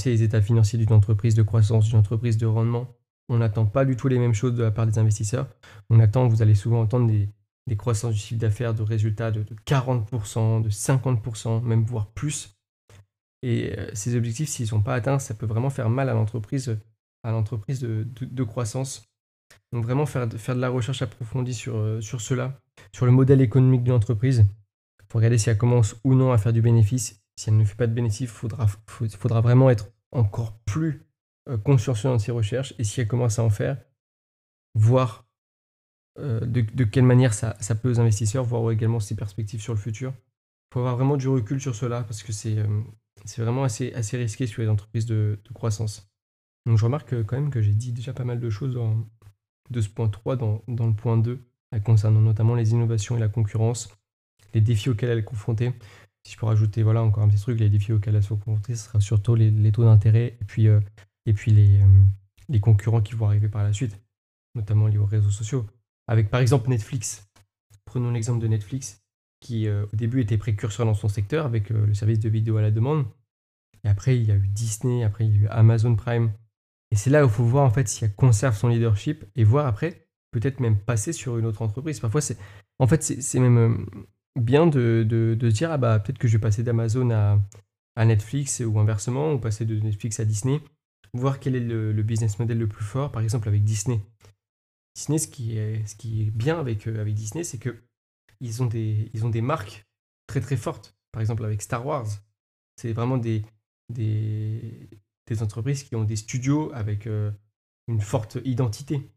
Les 0.06 0.24
états 0.24 0.42
financiers 0.42 0.80
d'une 0.80 0.94
entreprise 0.94 1.36
de 1.36 1.44
croissance, 1.44 1.86
d'une 1.88 2.00
entreprise 2.00 2.38
de 2.38 2.46
rendement. 2.46 2.88
On 3.30 3.38
n'attend 3.38 3.66
pas 3.66 3.84
du 3.84 3.96
tout 3.96 4.08
les 4.08 4.20
mêmes 4.20 4.34
choses 4.34 4.56
de 4.56 4.64
la 4.64 4.72
part 4.72 4.88
des 4.88 5.00
investisseurs. 5.00 5.48
On 5.90 6.00
attend, 6.00 6.28
vous 6.28 6.42
allez 6.42 6.56
souvent 6.56 6.82
entendre 6.82 7.08
des, 7.08 7.76
croissances 7.76 8.14
du 8.14 8.20
chiffre 8.20 8.40
d'affaires, 8.40 8.74
de 8.74 8.84
résultats 8.84 9.32
de, 9.32 9.44
40%, 9.66 10.62
de 10.62 10.70
50%, 10.70 11.62
même 11.62 11.84
voire 11.84 12.08
plus. 12.08 12.58
Et 13.44 13.78
euh, 13.78 13.90
ces 13.94 14.16
objectifs, 14.16 14.50
s'ils 14.50 14.66
ne 14.66 14.70
sont 14.70 14.82
pas 14.82 14.96
atteints, 14.96 15.20
ça 15.20 15.34
peut 15.34 15.46
vraiment 15.46 15.70
faire 15.70 15.90
mal 15.90 16.10
à 16.10 16.14
l'entreprise, 16.14 16.78
à 17.24 17.32
l'entreprise 17.32 17.82
de, 17.82 18.44
croissance. 18.44 19.04
Donc 19.74 19.84
vraiment 19.84 20.06
faire, 20.06 20.28
faire 20.32 20.56
de 20.56 20.62
la 20.62 20.70
recherche 20.70 21.02
approfondie 21.02 21.54
sur, 21.54 21.76
euh, 21.76 22.02
sur 22.02 22.22
cela, 22.22 22.62
sur 22.94 23.06
le 23.06 23.12
modèle 23.12 23.42
économique 23.42 23.84
de 23.84 23.92
l'entreprise. 23.92 24.46
Faut 25.10 25.20
regarder 25.20 25.38
si 25.38 25.50
elle 25.50 25.58
commence 25.58 25.96
ou 26.04 26.16
non 26.16 26.32
à 26.32 26.38
faire 26.38 26.54
du 26.54 26.62
bénéfice. 26.62 27.22
Si 27.38 27.50
elle 27.50 27.58
ne 27.58 27.66
fait 27.66 27.76
pas 27.76 27.88
de 27.88 27.94
bénéfice, 27.94 28.22
il 28.22 28.28
faudra, 28.28 28.68
faudra 28.68 29.42
vraiment 29.42 29.70
être 29.70 29.90
encore 30.12 30.58
plus 30.66 31.08
euh, 31.50 31.58
consciencieux 31.58 32.10
dans 32.10 32.20
ses 32.20 32.32
recherches. 32.32 32.74
Et 32.78 32.84
si 32.84 33.00
elle 33.00 33.08
commence 33.08 33.40
à 33.40 33.44
en 33.44 33.50
faire, 33.50 33.78
voir 34.76 35.28
euh, 36.20 36.40
de, 36.42 36.84
quelle 36.84 37.06
manière 37.06 37.34
ça, 37.34 37.54
peut 37.82 37.90
aux 37.90 38.00
investisseurs, 38.00 38.44
voir 38.44 38.72
également 38.72 39.00
ses 39.00 39.16
perspectives 39.16 39.62
sur 39.62 39.74
le 39.74 39.80
futur. 39.80 40.14
Il 40.14 40.74
faut 40.74 40.80
avoir 40.80 40.96
vraiment 40.96 41.16
du 41.16 41.28
recul 41.28 41.62
sur 41.62 41.76
cela 41.76 42.04
parce 42.04 42.24
que 42.24 42.32
c'est 42.32 42.58
euh, 42.58 42.82
vraiment 43.38 43.64
assez, 43.64 43.94
assez 43.94 44.18
risqué 44.18 44.48
sur 44.48 44.62
les 44.62 44.68
entreprises 44.68 45.06
de, 45.06 45.40
croissance. 45.54 46.12
Donc 46.66 46.78
je 46.78 46.84
remarque 46.84 47.24
quand 47.24 47.38
même 47.38 47.50
que 47.50 47.62
j'ai 47.62 47.74
dit 47.74 47.94
déjà 47.94 48.14
pas 48.14 48.26
mal 48.26 48.40
de 48.40 48.50
choses 48.50 48.78
de 49.70 49.82
ce 49.82 49.90
point 49.90 50.10
3 50.10 50.36
dans, 50.36 50.62
le 50.68 50.94
point 50.94 51.18
2, 51.18 51.40
concernant 51.84 52.22
notamment 52.22 52.56
les 52.56 52.72
innovations 52.72 53.18
et 53.18 53.20
la 53.20 53.28
concurrence, 53.28 53.90
les 54.54 54.62
défis 54.62 54.90
auxquels 54.90 55.10
elle 55.10 55.20
est 55.20 55.24
confrontée. 55.24 55.74
Si 56.24 56.34
je 56.34 56.38
peux 56.38 56.46
rajouter 56.46 56.84
voilà, 56.84 57.04
encore 57.04 57.24
un 57.24 57.30
petit 57.30 57.42
truc, 57.42 57.60
les 57.60 57.70
défis 57.70 57.94
auxquels 57.94 58.16
elle 58.16 58.24
sont 58.24 58.38
confrontée, 58.38 58.76
ce 58.76 58.86
sera 58.86 59.00
surtout 59.00 59.36
les, 59.36 59.72
taux 59.72 59.84
d'intérêt 59.84 60.38
et 60.42 60.46
puis, 60.46 60.68
euh, 60.68 60.80
et 61.26 61.34
puis 61.34 61.52
les, 61.52 61.80
les 62.50 62.60
concurrents 62.60 63.02
qui 63.02 63.14
vont 63.14 63.28
arriver 63.28 63.50
par 63.50 63.64
la 63.64 63.74
suite, 63.74 64.00
notamment 64.56 64.88
liés 64.88 64.98
aux 64.98 65.06
réseaux 65.06 65.30
sociaux. 65.30 65.66
Avec 66.08 66.30
par 66.30 66.40
exemple 66.40 66.70
Netflix. 66.70 67.28
Prenons 67.86 68.12
l'exemple 68.12 68.42
de 68.42 68.48
Netflix, 68.48 69.02
qui 69.40 69.68
euh, 69.68 69.86
au 69.94 69.96
début 69.96 70.22
était 70.22 70.38
précurseur 70.38 70.86
dans 70.86 70.94
son 70.94 71.10
secteur 71.10 71.46
avec 71.46 71.72
euh, 71.72 71.86
le 71.86 71.94
service 71.94 72.20
de 72.20 72.30
vidéo 72.30 72.58
à 72.58 72.62
la 72.62 72.72
demande. 72.72 73.06
Et 73.84 73.90
après, 73.90 74.18
il 74.18 74.26
y 74.26 74.32
a 74.32 74.36
eu 74.36 74.48
Disney, 74.48 75.04
après, 75.04 75.26
il 75.26 75.36
y 75.36 75.38
a 75.38 75.42
eu 75.44 75.48
Amazon 75.48 75.96
Prime. 75.96 76.32
Et 76.92 76.96
c'est 76.96 77.10
là 77.10 77.24
où 77.24 77.28
il 77.28 77.34
faut 77.34 77.44
voir 77.44 77.66
en 77.66 77.70
fait 77.70 77.88
si 77.88 78.06
elle 78.06 78.16
conserve 78.16 78.56
son 78.56 78.70
leadership 78.70 79.26
et 79.36 79.44
voir 79.44 79.68
après, 79.68 80.08
peut-être 80.32 80.60
même 80.60 80.80
passer 80.80 81.14
sur 81.14 81.38
une 81.38 81.46
autre 81.46 81.62
entreprise. 81.62 82.00
Parfois, 82.00 82.22
c'est 82.22 82.38
en 82.80 82.88
fait, 82.88 83.04
c'est 83.04 83.40
même 83.40 83.58
euh, 83.58 84.02
bien 84.40 84.68
de, 84.68 85.06
de, 85.08 85.50
se 85.50 85.56
dire 85.56 85.72
ah 85.72 85.78
bah, 85.78 86.00
peut-être 86.00 86.20
que 86.20 86.28
je 86.28 86.38
vais 86.38 86.42
passer 86.42 86.64
d'Amazon 86.64 87.10
à, 87.10 87.40
à, 87.96 88.06
Netflix 88.06 88.62
ou 88.66 88.80
inversement, 88.80 89.34
ou 89.34 89.40
passer 89.40 89.66
de 89.66 89.80
Netflix 89.80 90.20
à 90.20 90.26
Disney. 90.26 90.62
Voir 91.14 91.40
quel 91.40 91.56
est 91.56 91.62
le, 91.62 91.92
le 91.92 92.04
business 92.04 92.38
model 92.38 92.60
le 92.60 92.68
plus 92.68 92.84
fort, 92.84 93.12
par 93.12 93.22
exemple 93.22 93.48
avec 93.48 93.64
Disney. 93.64 94.02
Disney, 94.96 95.18
ce 95.18 95.28
qui 95.28 95.58
est, 95.58 95.86
ce 95.88 95.96
qui 95.96 96.24
est 96.24 96.32
bien 96.32 96.60
avec, 96.60 96.88
euh, 96.88 97.02
avec 97.02 97.14
Disney, 97.14 97.44
c'est 97.44 97.58
que 97.58 97.84
ils 98.40 98.62
ont, 98.62 98.68
des, 98.68 99.10
ils 99.14 99.26
ont 99.26 99.30
des 99.30 99.42
marques 99.42 99.88
très 100.28 100.42
très 100.42 100.58
fortes. 100.58 100.96
Par 101.12 101.22
exemple, 101.22 101.44
avec 101.46 101.62
Star 101.62 101.86
Wars, 101.86 102.08
c'est 102.76 102.94
vraiment 102.94 103.18
des, 103.18 103.44
des, 103.90 104.90
des, 105.28 105.44
entreprises 105.44 105.84
qui 105.84 105.96
ont 105.96 106.04
des 106.04 106.16
studios 106.16 106.72
avec 106.74 107.08
euh, 107.08 107.32
une 107.88 108.02
forte 108.02 108.38
identité. 108.46 109.10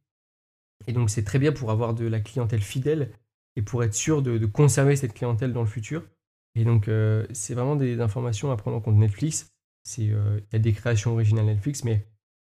Et 0.87 0.93
donc, 0.93 1.11
c'est 1.11 1.25
très 1.25 1.39
bien 1.39 1.53
pour 1.53 1.71
avoir 1.71 1.95
de 1.95 2.07
la 2.07 2.21
clientèle 2.21 2.63
fidèle 2.63 3.13
et 3.57 3.63
pour 3.63 3.85
être 3.85 3.95
sûr 3.95 4.23
de, 4.23 4.45
conserver 4.47 4.97
cette 4.97 5.13
clientèle 5.13 5.53
dans 5.53 5.61
le 5.61 5.67
futur. 5.67 6.03
Et 6.55 6.65
donc, 6.65 6.89
euh, 6.89 7.27
c'est 7.33 7.55
vraiment 7.55 7.77
des 7.77 8.01
informations 8.01 8.51
à 8.51 8.57
prendre 8.57 8.77
en 8.77 8.81
compte. 8.81 8.97
Netflix, 8.97 9.53
il 9.99 10.17
y 10.53 10.57
a 10.57 10.59
des 10.59 10.73
créations 10.73 11.13
originales 11.13 11.47
Netflix, 11.47 11.85
mais 11.85 12.07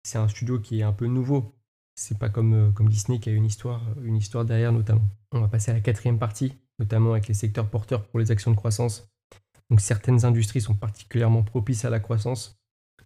c'est 0.04 0.18
un 0.18 0.28
studio 0.28 0.60
qui 0.60 0.80
est 0.80 0.82
un 0.82 0.92
peu 0.92 1.06
nouveau. 1.06 1.52
C'est 1.96 2.18
pas 2.18 2.28
comme, 2.28 2.54
euh, 2.54 2.70
comme 2.70 2.88
Disney 2.88 3.18
qui 3.18 3.30
a 3.30 3.32
une 3.32 3.46
histoire, 3.46 3.82
euh, 3.96 4.04
une 4.04 4.16
histoire 4.16 4.44
derrière 4.44 4.72
notamment. 4.72 5.08
On 5.32 5.40
va 5.40 5.48
passer 5.48 5.70
à 5.70 5.74
la 5.74 5.80
quatrième 5.80 6.18
partie, 6.18 6.54
notamment 6.78 7.12
avec 7.12 7.28
les 7.28 7.34
secteurs 7.34 7.68
porteurs 7.70 8.06
pour 8.06 8.18
les 8.18 8.30
actions 8.30 8.50
de 8.50 8.56
croissance. 8.56 9.08
Donc 9.70 9.80
certaines 9.80 10.24
industries 10.24 10.60
sont 10.60 10.74
particulièrement 10.74 11.42
propices 11.42 11.84
à 11.84 11.90
la 11.90 12.00
croissance. 12.00 12.60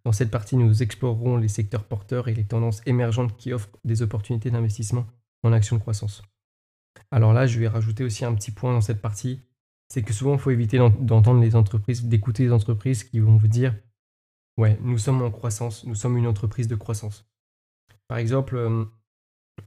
Dans 0.04 0.12
cette 0.12 0.30
partie, 0.30 0.56
nous 0.56 0.82
explorerons 0.82 1.36
les 1.36 1.48
secteurs 1.48 1.84
porteurs 1.84 2.28
et 2.28 2.34
les 2.34 2.44
tendances 2.44 2.82
émergentes 2.86 3.36
qui 3.36 3.52
offrent 3.52 3.78
des 3.84 4.02
opportunités 4.02 4.50
d'investissement 4.50 5.06
en 5.42 5.52
action 5.52 5.76
de 5.76 5.80
croissance. 5.80 6.22
Alors 7.10 7.32
là, 7.32 7.46
je 7.46 7.58
vais 7.58 7.68
rajouter 7.68 8.04
aussi 8.04 8.24
un 8.24 8.34
petit 8.34 8.50
point 8.50 8.72
dans 8.72 8.80
cette 8.80 9.00
partie, 9.00 9.40
c'est 9.88 10.02
que 10.02 10.12
souvent, 10.12 10.34
il 10.34 10.38
faut 10.38 10.50
éviter 10.50 10.78
d'entendre 10.78 11.40
les 11.40 11.56
entreprises, 11.56 12.04
d'écouter 12.04 12.44
les 12.44 12.52
entreprises 12.52 13.04
qui 13.04 13.20
vont 13.20 13.36
vous 13.36 13.48
dire, 13.48 13.74
ouais, 14.58 14.78
nous 14.82 14.98
sommes 14.98 15.22
en 15.22 15.30
croissance, 15.30 15.84
nous 15.84 15.94
sommes 15.94 16.16
une 16.16 16.26
entreprise 16.26 16.68
de 16.68 16.74
croissance. 16.74 17.26
Par 18.06 18.18
exemple, 18.18 18.56
euh, 18.56 18.84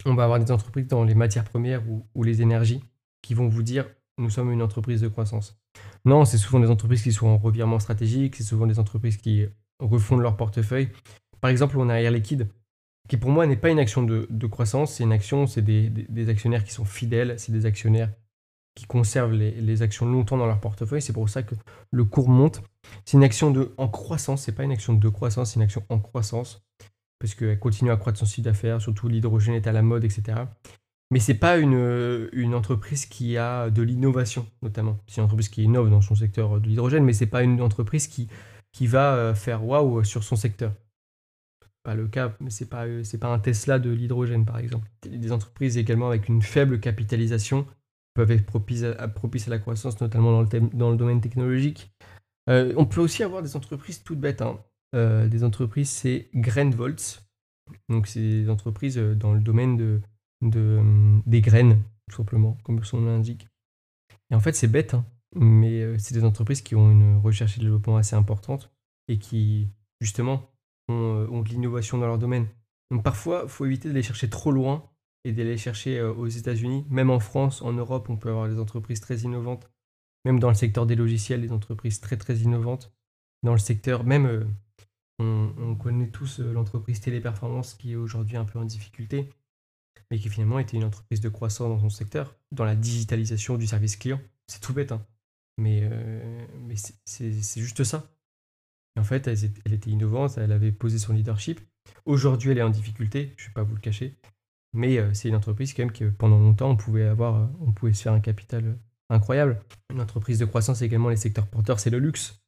on 0.06 0.14
va 0.14 0.26
avoir 0.26 0.40
des 0.40 0.52
entreprises 0.52 0.88
dans 0.88 1.04
les 1.04 1.16
matières 1.16 1.46
premières 1.46 1.84
ou, 1.90 2.24
les 2.24 2.42
énergies 2.42 2.84
qui 3.22 3.34
vont 3.34 3.48
vous 3.48 3.64
dire, 3.64 3.88
nous 4.18 4.30
sommes 4.30 4.52
une 4.52 4.62
entreprise 4.62 5.02
de 5.02 5.08
croissance. 5.08 5.60
Non, 6.06 6.26
c'est 6.26 6.38
souvent 6.38 6.60
des 6.60 6.70
entreprises 6.70 7.04
qui 7.04 7.12
sont 7.12 7.28
en 7.28 7.38
revirement 7.38 7.80
stratégique, 7.80 8.36
c'est 8.36 8.44
souvent 8.44 8.68
des 8.68 8.80
entreprises 8.80 9.18
qui 9.18 9.46
refondent 9.82 10.22
leur 10.22 10.38
portefeuille. 10.38 10.90
Par 11.42 11.50
exemple, 11.50 11.78
on 11.78 11.90
a 11.90 11.96
Air 11.96 12.12
Liquide, 12.12 12.48
qui 13.10 13.18
pour 13.18 13.32
moi 13.32 13.46
n'est 13.48 13.58
pas 13.58 13.70
une 13.70 13.80
action 13.80 14.04
de, 14.04 14.48
croissance, 14.48 14.94
c'est 14.94 15.04
une 15.04 15.12
action, 15.12 15.48
c'est 15.48 15.62
des, 15.62 16.30
actionnaires 16.30 16.64
qui 16.64 16.72
sont 16.72 16.86
fidèles, 16.86 17.36
c'est 17.38 17.52
des 17.52 17.66
actionnaires 17.66 18.12
qui 18.76 18.86
conservent 18.86 19.34
les, 19.34 19.82
actions 19.82 20.06
longtemps 20.06 20.38
dans 20.38 20.46
leur 20.46 20.62
portefeuille, 20.62 21.02
c'est 21.02 21.14
pour 21.14 21.28
ça 21.28 21.44
que 21.44 21.56
le 21.92 22.06
cours 22.06 22.30
monte. 22.30 22.62
C'est 23.04 23.18
une 23.18 23.24
action 23.24 23.52
de, 23.52 23.74
en 23.78 23.88
croissance, 23.88 24.44
c'est 24.44 24.54
pas 24.54 24.64
une 24.64 24.72
action 24.72 24.94
de 24.94 25.10
croissance, 25.10 25.52
c'est 25.52 25.56
une 25.58 25.64
action 25.64 25.84
en 25.90 26.00
croissance, 26.00 26.64
parce 27.20 27.36
qu'elle 27.36 27.60
continue 27.60 27.92
à 27.92 27.98
croître 27.98 28.20
son 28.20 28.26
chiffre 28.26 28.46
d'affaires, 28.46 28.82
surtout 28.82 29.08
l'hydrogène 29.10 29.56
est 29.56 29.68
à 29.68 29.72
la 29.72 29.82
mode, 29.82 30.06
etc. 30.06 30.44
Mais 31.12 31.20
c'est 31.20 31.34
pas 31.34 31.58
une, 31.58 32.30
une 32.32 32.56
entreprise 32.56 33.06
qui 33.06 33.36
a 33.36 33.70
de 33.70 33.82
l'innovation, 33.82 34.48
notamment. 34.62 34.98
C'est 35.08 35.18
une 35.18 35.26
entreprise 35.26 35.50
qui 35.50 35.64
innove 35.64 35.90
dans 35.90 36.00
son 36.00 36.16
secteur 36.16 36.62
de 36.62 36.68
l'hydrogène, 36.68 37.04
mais 37.04 37.12
c'est 37.12 37.26
pas 37.26 37.44
une 37.44 37.62
entreprise 37.62 38.08
qui, 38.08 38.30
qui 38.72 38.88
va 38.88 39.16
euh, 39.16 39.36
faire 39.36 39.66
waouh 39.66 40.04
sur 40.04 40.24
son 40.24 40.36
secteur 40.36 40.74
pas 41.84 41.96
le 41.96 42.08
cas, 42.08 42.36
mais 42.40 42.50
c'est 42.50 42.70
pas 42.70 42.86
c'est 43.04 43.18
pas 43.18 43.34
un 43.34 43.40
Tesla 43.40 43.80
de 43.80 43.90
l'hydrogène 43.90 44.46
par 44.46 44.60
exemple. 44.60 44.88
Des 45.02 45.32
entreprises 45.32 45.78
également 45.78 46.08
avec 46.08 46.28
une 46.30 46.42
faible 46.42 46.80
capitalisation 46.80 47.66
peuvent 48.14 48.32
être 48.32 48.46
propices 48.46 48.84
à, 48.84 49.50
la 49.50 49.60
croissance, 49.60 50.00
notamment 50.02 50.32
dans 50.32 50.42
le, 50.42 50.70
dans 50.74 50.92
le 50.92 50.98
domaine 50.98 51.22
technologique. 51.22 51.92
Euh, 52.50 52.74
on 52.78 52.86
peut 52.86 53.02
aussi 53.02 53.24
avoir 53.24 53.42
des 53.42 53.56
entreprises 53.56 54.04
toutes 54.04 54.20
bêtes. 54.20 54.42
Hein. 54.42 54.60
Euh, 54.96 55.28
des 55.28 55.44
entreprises, 55.44 55.90
c'est 55.90 56.30
Grainvolts. 56.36 57.24
Donc 57.88 58.08
c'est 58.08 58.20
des 58.20 58.50
entreprises 58.50 58.98
euh, 58.98 59.16
dans 59.16 59.34
le 59.34 59.40
domaine 59.40 59.78
de, 59.78 60.02
de 60.42 60.82
des 61.26 61.42
graines, 61.42 61.82
tout 62.10 62.18
simplement, 62.18 62.58
comme 62.64 62.84
son 62.84 63.00
nom 63.00 63.12
l'indique. 63.12 63.48
Et 64.30 64.36
en 64.36 64.40
fait, 64.40 64.54
c'est 64.54 64.68
bête, 64.68 64.94
hein. 64.94 65.06
Mais 65.36 65.98
c'est 66.00 66.14
des 66.14 66.24
entreprises 66.24 66.62
qui 66.62 66.76
ont 66.76 66.92
une 66.92 67.18
recherche 67.18 67.58
et 67.58 67.62
développement 67.62 67.98
assez 67.98 68.16
importante 68.16 68.72
et 69.08 69.18
qui, 69.20 69.70
justement, 70.00 70.52
euh, 70.90 71.28
ont, 71.30 71.42
de 71.42 71.50
l'innovation 71.50 71.98
dans 71.98 72.08
leur 72.08 72.18
domaine. 72.18 72.48
Donc 72.92 73.04
parfois, 73.04 73.42
il 73.44 73.50
faut 73.50 73.66
éviter 73.66 73.88
d'aller 73.88 74.04
chercher 74.04 74.30
trop 74.30 74.52
loin 74.52 74.90
et 75.24 75.32
d'aller 75.32 75.58
chercher 75.58 76.00
euh, 76.00 76.14
aux 76.14 76.28
États-Unis. 76.28 76.86
Même 76.90 77.10
en 77.10 77.20
France, 77.20 77.62
en 77.62 77.74
Europe, 77.74 78.10
on 78.10 78.18
peut 78.18 78.30
avoir 78.30 78.50
des 78.50 78.60
entreprises 78.60 79.00
très 79.00 79.20
innovantes. 79.20 79.70
Même 80.26 80.40
dans 80.40 80.50
le 80.50 80.56
secteur 80.56 80.86
des 80.86 80.96
logiciels, 80.96 81.42
des 81.42 81.52
entreprises 81.52 82.00
très 82.00 82.18
très 82.18 82.38
innovantes. 82.38 82.94
Dans 83.44 83.54
le 83.54 83.60
secteur, 83.60 84.04
même, 84.04 84.26
euh, 84.26 84.46
on, 85.20 85.76
connaît 85.76 86.10
tous 86.10 86.40
l'entreprise 86.40 87.00
Téléperformance 87.00 87.74
qui 87.76 87.94
est 87.94 87.96
aujourd'hui 87.96 88.38
un 88.38 88.46
peu 88.46 88.60
en 88.60 88.66
difficulté, 88.66 89.30
mais 90.10 90.20
qui 90.20 90.30
finalement 90.30 90.60
était 90.60 90.78
une 90.78 90.84
entreprise 90.84 91.22
de 91.22 91.30
croissance 91.30 91.70
dans 91.70 91.80
son 91.80 91.90
secteur, 91.90 92.36
dans 92.52 92.66
la 92.66 92.76
digitalisation 92.76 93.58
du 93.58 93.68
service 93.68 93.96
client. 93.96 94.20
C'est 94.48 94.62
tout 94.62 94.74
bête, 94.74 94.92
hein. 94.92 95.06
Mais, 95.58 95.90
mais 96.60 96.76
c'est 97.06 97.62
juste 97.62 97.84
ça. 97.84 98.10
Et 98.96 99.00
en 99.00 99.04
fait, 99.04 99.28
elle, 99.28 99.74
était 99.74 99.90
innovante, 99.90 100.38
elle 100.38 100.52
avait 100.52 100.72
posé 100.72 100.98
son 100.98 101.14
leadership. 101.14 101.62
Aujourd'hui, 102.06 102.52
elle 102.52 102.58
est 102.58 102.64
en 102.64 102.70
difficulté, 102.70 103.34
je 103.38 103.46
ne 103.46 103.48
vais 103.50 103.54
pas 103.54 103.64
vous 103.64 103.76
le 103.76 103.82
cacher. 103.82 104.18
Mais 104.74 104.98
euh, 104.98 105.14
c'est 105.14 105.30
une 105.30 105.36
entreprise 105.36 105.74
quand 105.74 105.84
même 105.84 106.14
pendant 106.14 106.40
longtemps, 106.40 106.72
on 106.72 106.78
pouvait, 106.78 107.06
avoir, 107.06 107.36
euh, 107.36 107.48
on 107.60 107.72
pouvait 107.72 107.94
se 107.94 108.04
faire 108.04 108.14
un 108.14 108.22
capital 108.22 108.66
euh, 108.66 108.76
incroyable. 109.10 109.62
Une 109.92 110.02
entreprise 110.02 110.40
de 110.40 110.46
croissance 110.46 110.82
également, 110.82 111.10
les 111.10 111.18
secteurs 111.18 111.48
porteurs, 111.48 111.80
c'est 111.80 111.90
le 111.90 112.00
luxe. 112.00 112.42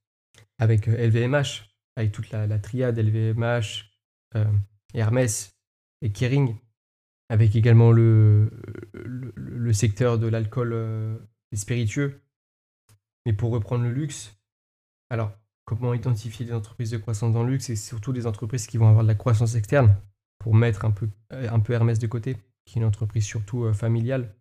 Avec 0.59 0.87
LVMH, 0.87 1.69
avec 1.95 2.11
toute 2.11 2.31
la, 2.31 2.59
triade 2.59 2.97
LVMH, 2.97 3.91
Hermès 4.93 5.57
et 6.01 6.11
Kering. 6.11 6.55
Avec 7.29 7.55
également 7.55 7.91
le, 7.91 8.51
secteur 9.73 10.19
de 10.19 10.27
l'alcool, 10.27 11.19
des 11.51 11.57
spiritueux. 11.57 12.21
Mais 13.25 13.33
pour 13.33 13.51
reprendre 13.51 13.83
le 13.83 13.91
luxe, 13.91 14.35
alors 15.09 15.31
comment 15.65 15.93
identifier 15.93 16.45
des 16.45 16.53
entreprises 16.53 16.91
de 16.91 16.97
croissance 16.97 17.33
dans 17.33 17.43
le 17.43 17.51
luxe 17.51 17.69
et 17.69 17.75
surtout 17.75 18.13
des 18.13 18.27
entreprises 18.27 18.67
qui 18.67 18.77
vont 18.77 18.87
avoir 18.87 19.03
de 19.03 19.07
la 19.07 19.15
croissance 19.15 19.55
externe 19.55 19.95
pour 20.39 20.53
mettre 20.53 20.85
un 20.85 20.91
peu, 20.91 21.09
un 21.29 21.59
peu 21.59 21.73
Hermès 21.73 21.99
de 21.99 22.07
côté, 22.07 22.37
qui 22.65 22.77
est 22.77 22.81
une 22.81 22.87
entreprise 22.87 23.23
surtout 23.23 23.63
euh, 23.63 23.73
familiale 23.73 24.35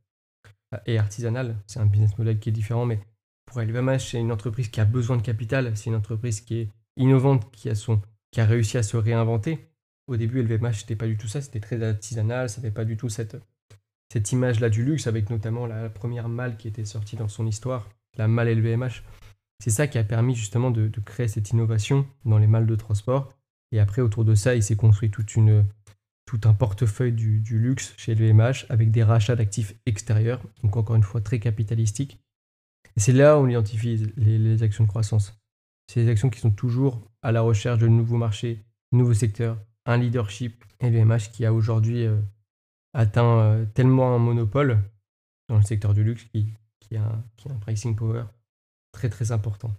euh, 0.74 0.78
et 0.86 0.98
artisanale. 0.98 1.56
C'est 1.66 1.78
un 1.78 1.86
business 1.86 2.18
model 2.18 2.38
qui 2.40 2.48
est 2.48 2.52
différent, 2.52 2.86
mais 2.86 3.00
pour 3.46 3.60
LVMH, 3.60 3.98
c'est 4.10 4.18
une 4.18 4.32
entreprise 4.32 4.68
qui 4.68 4.80
a 4.80 4.84
besoin 4.84 5.16
de 5.16 5.22
capital, 5.22 5.76
c'est 5.76 5.90
une 5.90 5.96
entreprise 5.96 6.40
qui 6.40 6.56
est 6.56 6.68
innovante, 6.96 7.50
qui 7.52 7.68
a, 7.68 7.74
son, 7.74 8.00
qui 8.30 8.40
a 8.40 8.46
réussi 8.46 8.78
à 8.78 8.82
se 8.82 8.96
réinventer. 8.96 9.68
Au 10.08 10.16
début, 10.16 10.42
LVMH, 10.42 10.80
n'était 10.80 10.96
pas 10.96 11.06
du 11.06 11.16
tout 11.16 11.28
ça, 11.28 11.40
c'était 11.40 11.60
très 11.60 11.82
artisanal, 11.82 12.48
ça 12.48 12.60
n'avait 12.60 12.74
pas 12.74 12.84
du 12.84 12.96
tout 12.96 13.08
cette, 13.08 13.36
cette 14.12 14.32
image-là 14.32 14.68
du 14.70 14.84
luxe, 14.84 15.06
avec 15.06 15.30
notamment 15.30 15.66
la 15.66 15.88
première 15.88 16.28
malle 16.28 16.56
qui 16.56 16.66
était 16.66 16.84
sortie 16.84 17.16
dans 17.16 17.28
son 17.28 17.46
histoire, 17.46 17.88
la 18.16 18.28
malle 18.28 18.48
LVMH. 18.48 19.02
C'est 19.62 19.70
ça 19.70 19.86
qui 19.86 19.98
a 19.98 20.04
permis 20.04 20.34
justement 20.34 20.70
de, 20.70 20.90
créer 21.04 21.28
cette 21.28 21.50
innovation 21.50 22.06
dans 22.24 22.38
les 22.38 22.46
malles 22.46 22.66
de 22.66 22.74
transport. 22.74 23.32
Et 23.70 23.78
après, 23.78 24.02
autour 24.02 24.24
de 24.24 24.34
ça, 24.34 24.54
il 24.54 24.62
s'est 24.62 24.76
construit 24.76 25.10
toute 25.10 25.36
une, 25.36 25.64
tout 26.26 26.40
un 26.44 26.52
portefeuille 26.52 27.12
du, 27.12 27.58
luxe 27.58 27.94
chez 27.96 28.14
LVMH 28.14 28.66
avec 28.68 28.90
des 28.90 29.02
rachats 29.02 29.36
d'actifs 29.36 29.74
extérieurs, 29.86 30.42
donc 30.62 30.76
encore 30.76 30.96
une 30.96 31.02
fois 31.02 31.20
très 31.20 31.38
capitalistique. 31.38 32.18
Et 32.96 33.00
c'est 33.00 33.12
là 33.12 33.38
où 33.38 33.44
on 33.44 33.48
identifie 33.48 34.12
les, 34.16 34.62
actions 34.62 34.84
de 34.84 34.88
croissance. 34.88 35.40
C'est 35.86 36.00
les 36.02 36.08
actions 36.10 36.28
qui 36.28 36.40
sont 36.40 36.50
toujours 36.50 37.00
à 37.22 37.32
la 37.32 37.40
recherche 37.40 37.78
de 37.78 37.88
nouveaux 37.88 38.16
marchés, 38.16 38.64
nouveaux 38.90 39.14
secteurs, 39.14 39.58
un 39.86 39.96
leadership. 39.96 40.64
LVMH 40.80 41.30
qui 41.32 41.46
a 41.46 41.52
aujourd'hui 41.52 42.04
euh, 42.04 42.20
atteint 42.92 43.38
euh, 43.38 43.64
tellement 43.66 44.14
un 44.16 44.18
monopole 44.18 44.82
dans 45.48 45.56
le 45.56 45.62
secteur 45.62 45.94
du 45.94 46.02
luxe 46.02 46.24
qui, 46.24 46.52
qui, 47.36 47.48
a, 47.48 47.52
un 47.54 47.58
pricing 47.58 47.96
power 47.96 48.24
très 48.92 49.08
très 49.08 49.32
important. 49.32 49.74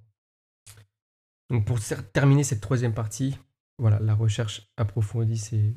Donc 1.49 1.65
pour 1.65 1.79
terminer 2.13 2.43
cette 2.43 2.61
troisième 2.61 2.93
partie, 2.93 3.37
voilà, 3.77 3.99
la 3.99 4.15
recherche 4.15 4.71
approfondie, 4.77 5.37
c'est, 5.37 5.75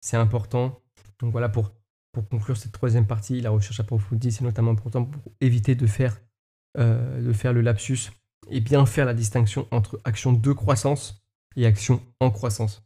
c'est 0.00 0.16
important. 0.16 0.80
Donc 1.18 1.32
voilà, 1.32 1.48
pour, 1.48 1.72
pour 2.12 2.28
conclure 2.28 2.56
cette 2.56 2.72
troisième 2.72 3.06
partie, 3.06 3.40
la 3.40 3.50
recherche 3.50 3.80
approfondie, 3.80 4.30
c'est 4.30 4.44
notamment 4.44 4.72
important 4.72 5.04
pour 5.04 5.32
éviter 5.40 5.74
de 5.74 5.86
faire, 5.86 6.20
euh, 6.78 7.22
de 7.22 7.32
faire 7.32 7.52
le 7.52 7.62
lapsus 7.62 8.10
et 8.48 8.60
bien 8.60 8.86
faire 8.86 9.06
la 9.06 9.14
distinction 9.14 9.66
entre 9.72 10.00
action 10.04 10.32
de 10.32 10.52
croissance 10.52 11.24
et 11.56 11.66
action 11.66 12.00
en 12.20 12.30
croissance. 12.30 12.84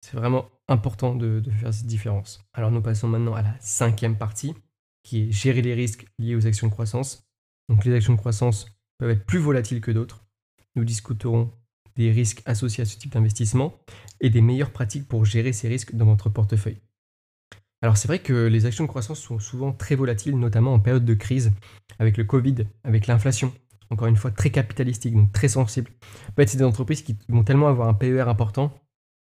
C'est 0.00 0.16
vraiment 0.16 0.48
important 0.68 1.14
de, 1.14 1.40
de 1.40 1.50
faire 1.50 1.74
cette 1.74 1.86
différence. 1.86 2.42
Alors 2.54 2.70
nous 2.70 2.80
passons 2.80 3.08
maintenant 3.08 3.34
à 3.34 3.42
la 3.42 3.54
cinquième 3.60 4.16
partie, 4.16 4.54
qui 5.02 5.22
est 5.24 5.32
gérer 5.32 5.62
les 5.62 5.74
risques 5.74 6.06
liés 6.18 6.36
aux 6.36 6.46
actions 6.46 6.68
de 6.68 6.72
croissance. 6.72 7.28
Donc 7.68 7.84
les 7.84 7.94
actions 7.94 8.14
de 8.14 8.18
croissance, 8.18 8.66
peuvent 8.98 9.10
être 9.10 9.26
plus 9.26 9.38
volatiles 9.38 9.80
que 9.80 9.90
d'autres. 9.90 10.24
Nous 10.76 10.84
discuterons 10.84 11.50
des 11.96 12.10
risques 12.10 12.42
associés 12.46 12.82
à 12.82 12.84
ce 12.84 12.96
type 12.96 13.12
d'investissement 13.12 13.74
et 14.20 14.30
des 14.30 14.40
meilleures 14.40 14.70
pratiques 14.70 15.08
pour 15.08 15.24
gérer 15.24 15.52
ces 15.52 15.68
risques 15.68 15.94
dans 15.94 16.06
votre 16.06 16.30
portefeuille. 16.30 16.80
Alors 17.82 17.96
c'est 17.96 18.06
vrai 18.06 18.20
que 18.20 18.46
les 18.46 18.64
actions 18.64 18.84
de 18.84 18.88
croissance 18.88 19.20
sont 19.20 19.40
souvent 19.40 19.72
très 19.72 19.96
volatiles, 19.96 20.38
notamment 20.38 20.72
en 20.72 20.78
période 20.78 21.04
de 21.04 21.14
crise, 21.14 21.52
avec 21.98 22.16
le 22.16 22.24
Covid, 22.24 22.66
avec 22.84 23.08
l'inflation, 23.08 23.52
encore 23.90 24.06
une 24.06 24.16
fois 24.16 24.30
très 24.30 24.50
capitalistique, 24.50 25.14
donc 25.14 25.32
très 25.32 25.48
sensible. 25.48 25.90
En 26.30 26.34
fait, 26.36 26.46
c'est 26.46 26.58
des 26.58 26.64
entreprises 26.64 27.02
qui 27.02 27.18
vont 27.28 27.42
tellement 27.42 27.68
avoir 27.68 27.88
un 27.88 27.94
PER 27.94 28.22
important, 28.28 28.72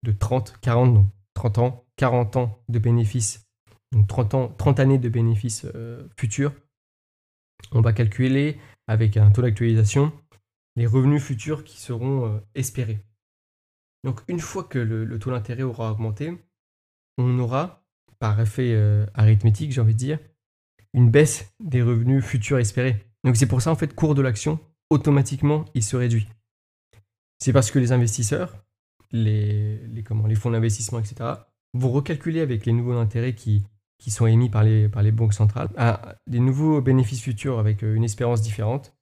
de 0.03 0.11
30, 0.11 0.59
40, 0.61 0.93
donc 0.93 1.07
30 1.33 1.57
ans, 1.57 1.85
40 1.97 2.35
ans 2.35 2.63
de 2.69 2.77
bénéfices, 2.77 3.47
donc 3.91 4.07
30, 4.07 4.33
ans, 4.35 4.55
30 4.57 4.79
années 4.79 4.99
de 4.99 5.09
bénéfices 5.09 5.65
euh, 5.73 6.07
futurs. 6.17 6.53
On 7.71 7.81
va 7.81 7.93
calculer 7.93 8.57
avec 8.87 9.17
un 9.17 9.31
taux 9.31 9.41
d'actualisation, 9.41 10.11
les 10.75 10.85
revenus 10.85 11.23
futurs 11.23 11.63
qui 11.63 11.79
seront 11.79 12.25
euh, 12.25 12.39
espérés. 12.55 12.99
Donc 14.03 14.21
une 14.27 14.39
fois 14.39 14.63
que 14.63 14.79
le, 14.79 15.17
taux 15.19 15.31
d'intérêt 15.31 15.63
aura 15.63 15.91
augmenté, 15.91 16.37
on 17.17 17.39
aura, 17.39 17.85
par 18.19 18.39
effet 18.39 18.73
euh, 18.73 19.05
arithmétique, 19.13 19.71
j'ai 19.71 19.81
envie 19.81 19.93
de 19.93 19.99
dire, 19.99 20.19
une 20.93 21.09
baisse 21.09 21.53
des 21.59 21.81
revenus 21.81 22.23
futurs 22.23 22.59
espérés. 22.59 23.05
Donc 23.23 23.37
c'est 23.37 23.47
pour 23.47 23.61
ça 23.61 23.71
en 23.71 23.75
fait, 23.75 23.95
cours 23.95 24.15
de 24.15 24.21
l'action, 24.21 24.59
automatiquement, 24.89 25.65
il 25.73 25.83
se 25.83 25.95
réduit. 25.95 26.27
C'est 27.39 27.53
parce 27.53 27.71
que 27.71 27.79
les 27.79 27.91
investisseurs, 27.91 28.63
les, 29.11 29.79
fonds 30.35 30.51
d'investissement, 30.51 30.99
etc., 30.99 31.31
vont 31.73 31.91
recalculer 31.91 32.41
avec 32.41 32.65
les 32.65 32.73
nouveaux 32.73 32.97
intérêts 32.97 33.35
qui, 33.35 33.63
qui 34.03 34.11
sont 34.11 34.27
émis 34.27 34.49
par 34.49 34.63
les, 34.63 35.11
banques 35.13 35.33
centrales 35.33 35.69
à 35.77 36.17
des 36.27 36.39
nouveaux 36.39 36.81
bénéfices 36.81 37.21
futurs 37.21 37.57
avec 37.57 37.83
euh, 37.83 37.95
une 37.95 38.03
espérance 38.03 38.41
différente. 38.41 38.93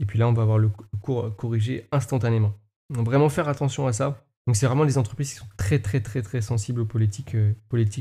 Et 0.00 0.04
puis 0.04 0.18
là, 0.18 0.26
on 0.26 0.32
va 0.32 0.42
avoir 0.42 0.58
le 0.58 0.68
cours 1.00 1.36
corrigés 1.36 1.86
instantanément. 1.92 2.52
Donc 2.92 3.06
vraiment 3.06 3.28
faire 3.28 3.48
attention 3.48 3.86
à 3.86 3.92
ça. 3.92 4.26
Donc 4.48 4.56
c'est 4.56 4.66
vraiment 4.66 4.84
des 4.84 4.98
entreprises 4.98 5.30
qui 5.30 5.36
sont 5.36 5.46
très 5.56 5.78
très 5.78 6.00
très 6.00 6.22
très 6.22 6.40
sensibles 6.40 6.80
aux 6.80 6.86
politiques, 6.86 7.36
euh, 7.36 7.54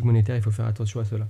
monétaires, 0.04 0.36
il 0.36 0.42
faut 0.42 0.50
faire 0.50 0.66
attention 0.66 1.00
à 1.00 1.06
cela. 1.06 1.28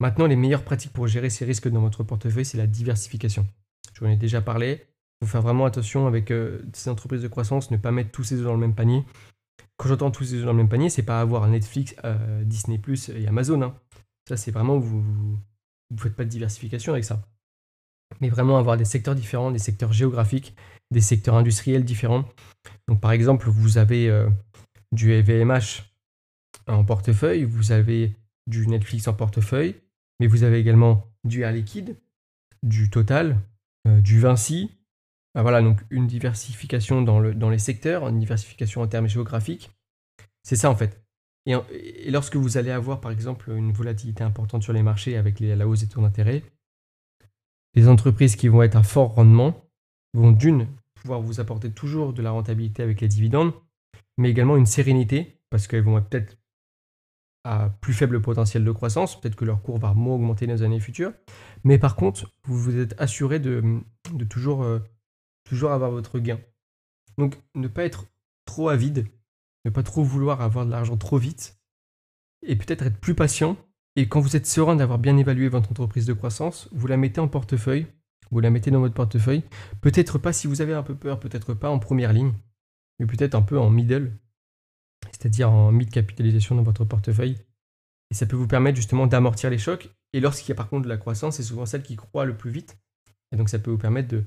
Maintenant, 0.00 0.26
les 0.26 0.36
meilleures 0.36 0.64
pratiques 0.64 0.94
pour 0.94 1.06
gérer 1.06 1.28
ces 1.28 1.44
risques 1.44 1.68
dans 1.68 1.82
votre 1.82 2.02
portefeuille, 2.02 2.46
c'est 2.46 2.58
la 2.58 2.66
diversification. 2.66 3.46
Je 3.92 4.00
vous 4.00 4.06
en 4.06 4.10
ai 4.10 4.16
déjà 4.16 4.40
parlé. 4.40 4.86
Il 5.20 5.26
faut 5.26 5.32
faire 5.32 5.42
vraiment 5.42 5.66
attention 5.66 6.06
avec 6.06 6.30
euh, 6.30 6.62
ces 6.72 6.88
entreprises 6.88 7.20
de 7.20 7.28
croissance, 7.28 7.70
ne 7.70 7.76
pas 7.76 7.90
mettre 7.90 8.10
tous 8.10 8.24
ses 8.24 8.36
œufs 8.36 8.44
dans 8.44 8.54
le 8.54 8.58
même 8.58 8.74
panier. 8.74 9.04
Quand 9.76 9.88
j'entends 9.88 10.10
tous 10.10 10.24
ses 10.24 10.34
œufs 10.36 10.44
dans 10.44 10.52
le 10.52 10.58
même 10.58 10.68
panier, 10.68 10.90
c'est 10.90 11.02
pas 11.02 11.20
avoir 11.20 11.46
Netflix, 11.48 11.94
euh, 12.04 12.44
Disney 12.44 12.78
Plus 12.78 13.08
et 13.08 13.26
Amazon. 13.26 13.62
Hein. 13.62 13.74
Ça, 14.28 14.36
c'est 14.36 14.50
vraiment 14.50 14.78
vous 14.78 15.38
ne 15.90 15.96
faites 15.98 16.14
pas 16.14 16.24
de 16.24 16.28
diversification 16.28 16.92
avec 16.92 17.04
ça. 17.04 17.22
Mais 18.20 18.28
vraiment 18.28 18.58
avoir 18.58 18.76
des 18.76 18.84
secteurs 18.84 19.14
différents, 19.14 19.50
des 19.50 19.58
secteurs 19.58 19.92
géographiques, 19.92 20.54
des 20.90 21.00
secteurs 21.00 21.34
industriels 21.34 21.84
différents. 21.84 22.24
Donc 22.88 23.00
par 23.00 23.12
exemple, 23.12 23.48
vous 23.48 23.78
avez 23.78 24.08
euh, 24.08 24.28
du 24.92 25.12
EVMH 25.12 25.82
en 26.68 26.84
portefeuille, 26.84 27.44
vous 27.44 27.72
avez 27.72 28.16
du 28.46 28.66
Netflix 28.66 29.08
en 29.08 29.14
portefeuille, 29.14 29.76
mais 30.20 30.26
vous 30.26 30.44
avez 30.44 30.58
également 30.58 31.10
du 31.24 31.42
Air 31.42 31.52
Liquide, 31.52 31.96
du 32.62 32.90
Total, 32.90 33.40
euh, 33.88 34.00
du 34.00 34.20
Vinci. 34.20 34.70
Ah, 35.34 35.42
voilà, 35.42 35.62
donc 35.62 35.80
une 35.90 36.06
diversification 36.06 37.02
dans 37.02 37.50
les 37.50 37.58
secteurs, 37.58 38.08
une 38.08 38.18
diversification 38.18 38.82
en 38.82 38.86
termes 38.86 39.08
géographiques. 39.08 39.70
C'est 40.42 40.56
ça 40.56 40.70
en 40.70 40.76
fait. 40.76 41.02
Et, 41.46 42.10
lorsque 42.10 42.36
vous 42.36 42.56
allez 42.56 42.70
avoir 42.70 43.00
par 43.00 43.10
exemple 43.10 43.50
une 43.50 43.72
volatilité 43.72 44.22
importante 44.22 44.62
sur 44.62 44.72
les 44.72 44.82
marchés 44.82 45.16
avec 45.16 45.40
la 45.40 45.66
hausse 45.66 45.80
des 45.80 45.88
taux 45.88 46.00
d'intérêt, 46.00 46.42
les 47.74 47.88
entreprises 47.88 48.36
qui 48.36 48.48
vont 48.48 48.62
être 48.62 48.76
à 48.76 48.82
fort 48.82 49.14
rendement 49.14 49.64
vont 50.14 50.30
d'une 50.30 50.68
pouvoir 50.94 51.20
vous 51.20 51.40
apporter 51.40 51.70
toujours 51.70 52.12
de 52.12 52.22
la 52.22 52.30
rentabilité 52.30 52.82
avec 52.82 53.00
les 53.00 53.08
dividendes, 53.08 53.52
mais 54.18 54.30
également 54.30 54.56
une 54.56 54.66
sérénité 54.66 55.40
parce 55.50 55.66
qu'elles 55.66 55.82
vont 55.82 55.98
être 55.98 56.08
peut-être 56.08 56.38
à 57.44 57.70
plus 57.80 57.92
faible 57.92 58.22
potentiel 58.22 58.64
de 58.64 58.70
croissance, 58.70 59.20
peut-être 59.20 59.34
que 59.34 59.44
leur 59.44 59.62
cours 59.62 59.78
va 59.78 59.94
moins 59.94 60.14
augmenter 60.14 60.46
dans 60.46 60.52
les 60.52 60.62
années 60.62 60.78
futures, 60.78 61.12
mais 61.64 61.76
par 61.76 61.96
contre, 61.96 62.32
vous 62.44 62.56
vous 62.56 62.78
êtes 62.78 62.94
assuré 63.00 63.40
de, 63.40 63.82
toujours, 64.30 64.62
euh, 64.62 64.78
toujours 65.52 65.72
avoir 65.72 65.90
votre 65.90 66.18
gain. 66.18 66.40
Donc, 67.18 67.38
ne 67.54 67.68
pas 67.68 67.84
être 67.84 68.06
trop 68.46 68.70
avide, 68.70 69.06
ne 69.66 69.70
pas 69.70 69.82
trop 69.82 70.02
vouloir 70.02 70.40
avoir 70.40 70.64
de 70.64 70.70
l'argent 70.70 70.96
trop 70.96 71.18
vite, 71.18 71.60
et 72.40 72.56
peut-être 72.56 72.86
être 72.86 72.98
plus 72.98 73.14
patient. 73.14 73.58
Et 73.94 74.08
quand 74.08 74.20
vous 74.20 74.34
êtes 74.34 74.46
serein 74.46 74.76
d'avoir 74.76 74.98
bien 74.98 75.18
évalué 75.18 75.50
votre 75.50 75.70
entreprise 75.70 76.06
de 76.06 76.14
croissance, 76.14 76.70
vous 76.72 76.86
la 76.86 76.96
mettez 76.96 77.20
en 77.20 77.28
portefeuille, 77.28 77.86
vous 78.30 78.40
la 78.40 78.48
mettez 78.48 78.70
dans 78.70 78.80
votre 78.80 78.94
portefeuille. 78.94 79.44
Peut-être 79.82 80.16
pas 80.16 80.32
si 80.32 80.46
vous 80.46 80.62
avez 80.62 80.72
un 80.72 80.82
peu 80.82 80.94
peur, 80.94 81.20
peut-être 81.20 81.52
pas 81.52 81.68
en 81.68 81.78
première 81.78 82.14
ligne, 82.14 82.32
mais 82.98 83.04
peut-être 83.04 83.34
un 83.34 83.42
peu 83.42 83.58
en 83.58 83.68
middle, 83.68 84.16
c'est-à-dire 85.10 85.52
en 85.52 85.70
mid-capitalisation 85.70 86.54
dans 86.54 86.62
votre 86.62 86.86
portefeuille. 86.86 87.36
Et 88.10 88.14
ça 88.14 88.24
peut 88.24 88.36
vous 88.36 88.48
permettre 88.48 88.76
justement 88.76 89.06
d'amortir 89.06 89.50
les 89.50 89.58
chocs. 89.58 89.90
Et 90.14 90.20
lorsqu'il 90.20 90.48
y 90.48 90.52
a 90.52 90.54
par 90.54 90.70
contre 90.70 90.84
de 90.84 90.88
la 90.88 90.96
croissance, 90.96 91.36
c'est 91.36 91.42
souvent 91.42 91.66
celle 91.66 91.82
qui 91.82 91.96
croît 91.96 92.24
le 92.24 92.38
plus 92.38 92.50
vite. 92.50 92.78
Et 93.32 93.36
donc 93.36 93.50
ça 93.50 93.58
peut 93.58 93.70
vous 93.70 93.76
permettre 93.76 94.08
de 94.08 94.24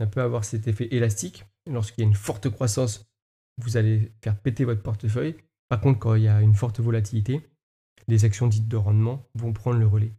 un 0.00 0.06
peu 0.06 0.20
avoir 0.20 0.44
cet 0.44 0.68
effet 0.68 0.88
élastique. 0.90 1.44
Lorsqu'il 1.66 2.04
y 2.04 2.06
a 2.06 2.08
une 2.08 2.14
forte 2.14 2.48
croissance, 2.48 3.06
vous 3.58 3.76
allez 3.76 4.12
faire 4.22 4.36
péter 4.38 4.64
votre 4.64 4.82
portefeuille. 4.82 5.36
Par 5.68 5.80
contre, 5.80 5.98
quand 5.98 6.14
il 6.14 6.22
y 6.22 6.28
a 6.28 6.40
une 6.40 6.54
forte 6.54 6.80
volatilité, 6.80 7.42
les 8.06 8.24
actions 8.24 8.46
dites 8.46 8.68
de 8.68 8.76
rendement 8.76 9.26
vont 9.34 9.52
prendre 9.52 9.78
le 9.78 9.86
relais. 9.86 10.12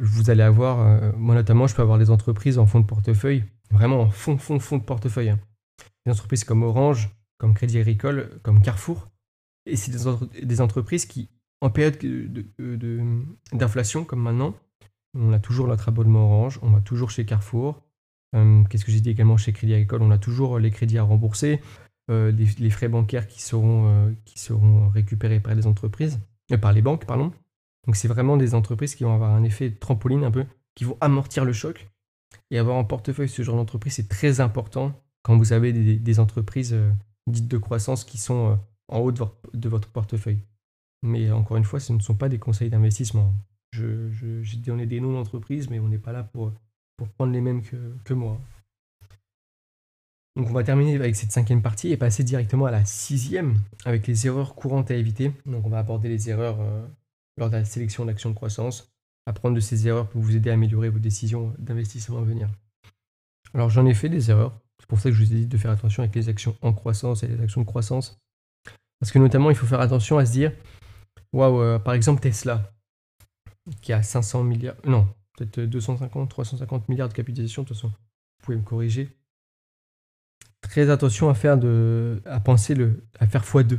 Vous 0.00 0.30
allez 0.30 0.42
avoir, 0.42 0.80
euh, 0.80 1.12
moi 1.16 1.34
notamment, 1.34 1.66
je 1.66 1.74
peux 1.74 1.82
avoir 1.82 1.98
des 1.98 2.10
entreprises 2.10 2.58
en 2.58 2.66
fonds 2.66 2.80
de 2.80 2.86
portefeuille, 2.86 3.44
vraiment 3.70 4.00
en 4.00 4.10
fond, 4.10 4.38
fond, 4.38 4.60
fond 4.60 4.78
de 4.78 4.84
portefeuille. 4.84 5.30
Hein. 5.30 5.40
Des 6.06 6.12
entreprises 6.12 6.44
comme 6.44 6.62
Orange, 6.62 7.10
comme 7.38 7.54
Crédit 7.54 7.78
Agricole, 7.78 8.38
comme 8.42 8.62
Carrefour, 8.62 9.08
et 9.68 9.76
c'est 9.76 9.92
des, 10.44 10.60
entreprises 10.60 11.04
qui, 11.04 11.28
en 11.60 11.70
période 11.70 11.98
d'inflation 13.52 14.04
comme 14.04 14.22
maintenant, 14.22 14.54
on 15.14 15.32
a 15.32 15.38
toujours 15.38 15.68
notre 15.68 15.88
abonnement 15.88 16.32
Orange, 16.32 16.58
on 16.62 16.70
va 16.70 16.80
toujours 16.80 17.10
chez 17.10 17.26
Carrefour. 17.26 17.82
Euh, 18.34 18.62
qu'est-ce 18.64 18.84
que 18.84 18.92
j'ai 18.92 19.00
dit 19.00 19.10
également 19.10 19.36
chez 19.36 19.52
Crédit 19.52 19.74
Agricole? 19.74 20.02
On 20.02 20.10
a 20.10 20.18
toujours 20.18 20.58
les 20.58 20.70
crédits 20.70 20.98
à 20.98 21.02
rembourser, 21.02 21.60
euh, 22.10 22.30
les, 22.32 22.70
frais 22.70 22.88
bancaires 22.88 23.26
qui 23.26 23.40
seront, 23.42 23.88
euh, 23.88 24.12
qui 24.24 24.38
seront 24.38 24.88
récupérés 24.88 25.40
par 25.40 25.54
les 25.54 25.66
entreprises, 25.66 26.20
par 26.60 26.72
les 26.72 26.82
banques, 26.82 27.06
pardon. 27.06 27.32
Donc 27.86 27.96
c'est 27.96 28.08
vraiment 28.08 28.36
des 28.36 28.54
entreprises 28.54 28.94
qui 28.94 29.04
vont 29.04 29.14
avoir 29.14 29.34
un 29.34 29.44
effet 29.44 29.70
trampoline 29.70 30.24
un 30.24 30.30
peu, 30.30 30.44
qui 30.74 30.84
vont 30.84 30.98
amortir 31.00 31.44
le 31.44 31.52
choc. 31.52 31.88
Et 32.50 32.58
avoir 32.58 32.76
en 32.76 32.84
portefeuille 32.84 33.28
ce 33.28 33.42
genre 33.42 33.56
d'entreprise, 33.56 33.94
c'est 33.94 34.08
très 34.08 34.40
important 34.40 34.92
quand 35.22 35.36
vous 35.36 35.52
avez 35.52 35.72
des, 35.72 36.20
entreprises 36.20 36.76
dites 37.26 37.48
de 37.48 37.58
croissance 37.58 38.04
qui 38.04 38.18
sont 38.18 38.58
en 38.88 38.98
haut 38.98 39.12
de, 39.12 39.68
votre 39.68 39.88
portefeuille. 39.88 40.40
Mais 41.02 41.30
encore 41.30 41.56
une 41.56 41.64
fois, 41.64 41.80
ce 41.80 41.92
ne 41.92 42.00
sont 42.00 42.14
pas 42.14 42.28
des 42.28 42.38
conseils 42.38 42.70
d'investissement. 42.70 43.34
Je, 43.72 44.10
j'ai 44.42 44.56
donné 44.58 44.86
des 44.86 45.00
noms 45.00 45.12
d'entreprises, 45.12 45.70
mais 45.70 45.78
on 45.78 45.88
n'est 45.88 45.98
pas 45.98 46.12
là 46.12 46.22
pour, 46.22 46.52
pour 46.98 47.08
prendre 47.08 47.32
les 47.32 47.40
mêmes 47.40 47.62
que, 47.62 48.12
moi. 48.12 48.38
Donc 50.36 50.50
on 50.50 50.52
va 50.52 50.62
terminer 50.62 50.96
avec 50.96 51.16
cette 51.16 51.32
cinquième 51.32 51.62
partie 51.62 51.90
et 51.90 51.96
passer 51.96 52.22
directement 52.22 52.66
à 52.66 52.70
la 52.70 52.84
sixième 52.84 53.60
avec 53.84 54.06
les 54.06 54.26
erreurs 54.26 54.54
courantes 54.54 54.90
à 54.90 54.94
éviter. 54.94 55.32
Donc 55.46 55.64
on 55.64 55.70
va 55.70 55.78
aborder 55.78 56.08
les 56.08 56.28
erreurs 56.28 56.60
euh, 56.60 56.86
lors 57.38 57.48
de 57.48 57.56
la 57.56 57.64
sélection 57.64 58.04
d'actions 58.04 58.30
de 58.30 58.34
croissance. 58.34 58.92
Apprendre 59.26 59.56
de 59.56 59.60
ces 59.60 59.88
erreurs 59.88 60.08
pour 60.08 60.20
vous 60.20 60.36
aider 60.36 60.50
à 60.50 60.54
améliorer 60.54 60.90
vos 60.90 60.98
décisions 60.98 61.54
d'investissement 61.58 62.18
à 62.18 62.22
venir. 62.22 62.48
Alors 63.54 63.70
j'en 63.70 63.86
ai 63.86 63.94
fait 63.94 64.08
des 64.08 64.30
erreurs. 64.30 64.58
C'est 64.80 64.86
pour 64.88 65.00
ça 65.00 65.10
que 65.10 65.16
je 65.16 65.24
vous 65.24 65.32
ai 65.32 65.36
dit 65.36 65.46
de 65.46 65.58
faire 65.58 65.70
attention 65.70 66.02
avec 66.02 66.14
les 66.14 66.28
actions 66.28 66.56
en 66.62 66.72
croissance 66.72 67.22
et 67.22 67.28
les 67.28 67.40
actions 67.40 67.60
de 67.60 67.66
croissance. 67.66 68.18
Parce 69.00 69.12
que 69.12 69.18
notamment, 69.18 69.50
il 69.50 69.56
faut 69.56 69.66
faire 69.66 69.80
attention 69.80 70.18
à 70.18 70.26
se 70.26 70.32
dire, 70.32 70.52
waouh, 71.32 71.60
euh, 71.60 71.78
par 71.78 71.94
exemple 71.94 72.20
Tesla, 72.20 72.72
qui 73.80 73.92
a 73.92 74.02
500 74.02 74.44
milliards, 74.44 74.76
non, 74.84 75.06
peut-être 75.46 75.70
250, 75.70 76.28
350 76.28 76.88
milliards 76.88 77.08
de 77.08 77.14
capitalisation, 77.14 77.62
de 77.62 77.68
toute 77.68 77.76
façon, 77.76 77.88
vous 77.88 78.44
pouvez 78.44 78.56
me 78.56 78.62
corriger. 78.62 79.16
Très 80.60 80.90
attention 80.90 81.28
à 81.28 81.34
faire 81.34 81.58
de, 81.58 82.20
à 82.24 82.40
penser 82.40 82.74
le, 82.74 83.06
à 83.18 83.26
faire 83.26 83.44
x2. 83.44 83.78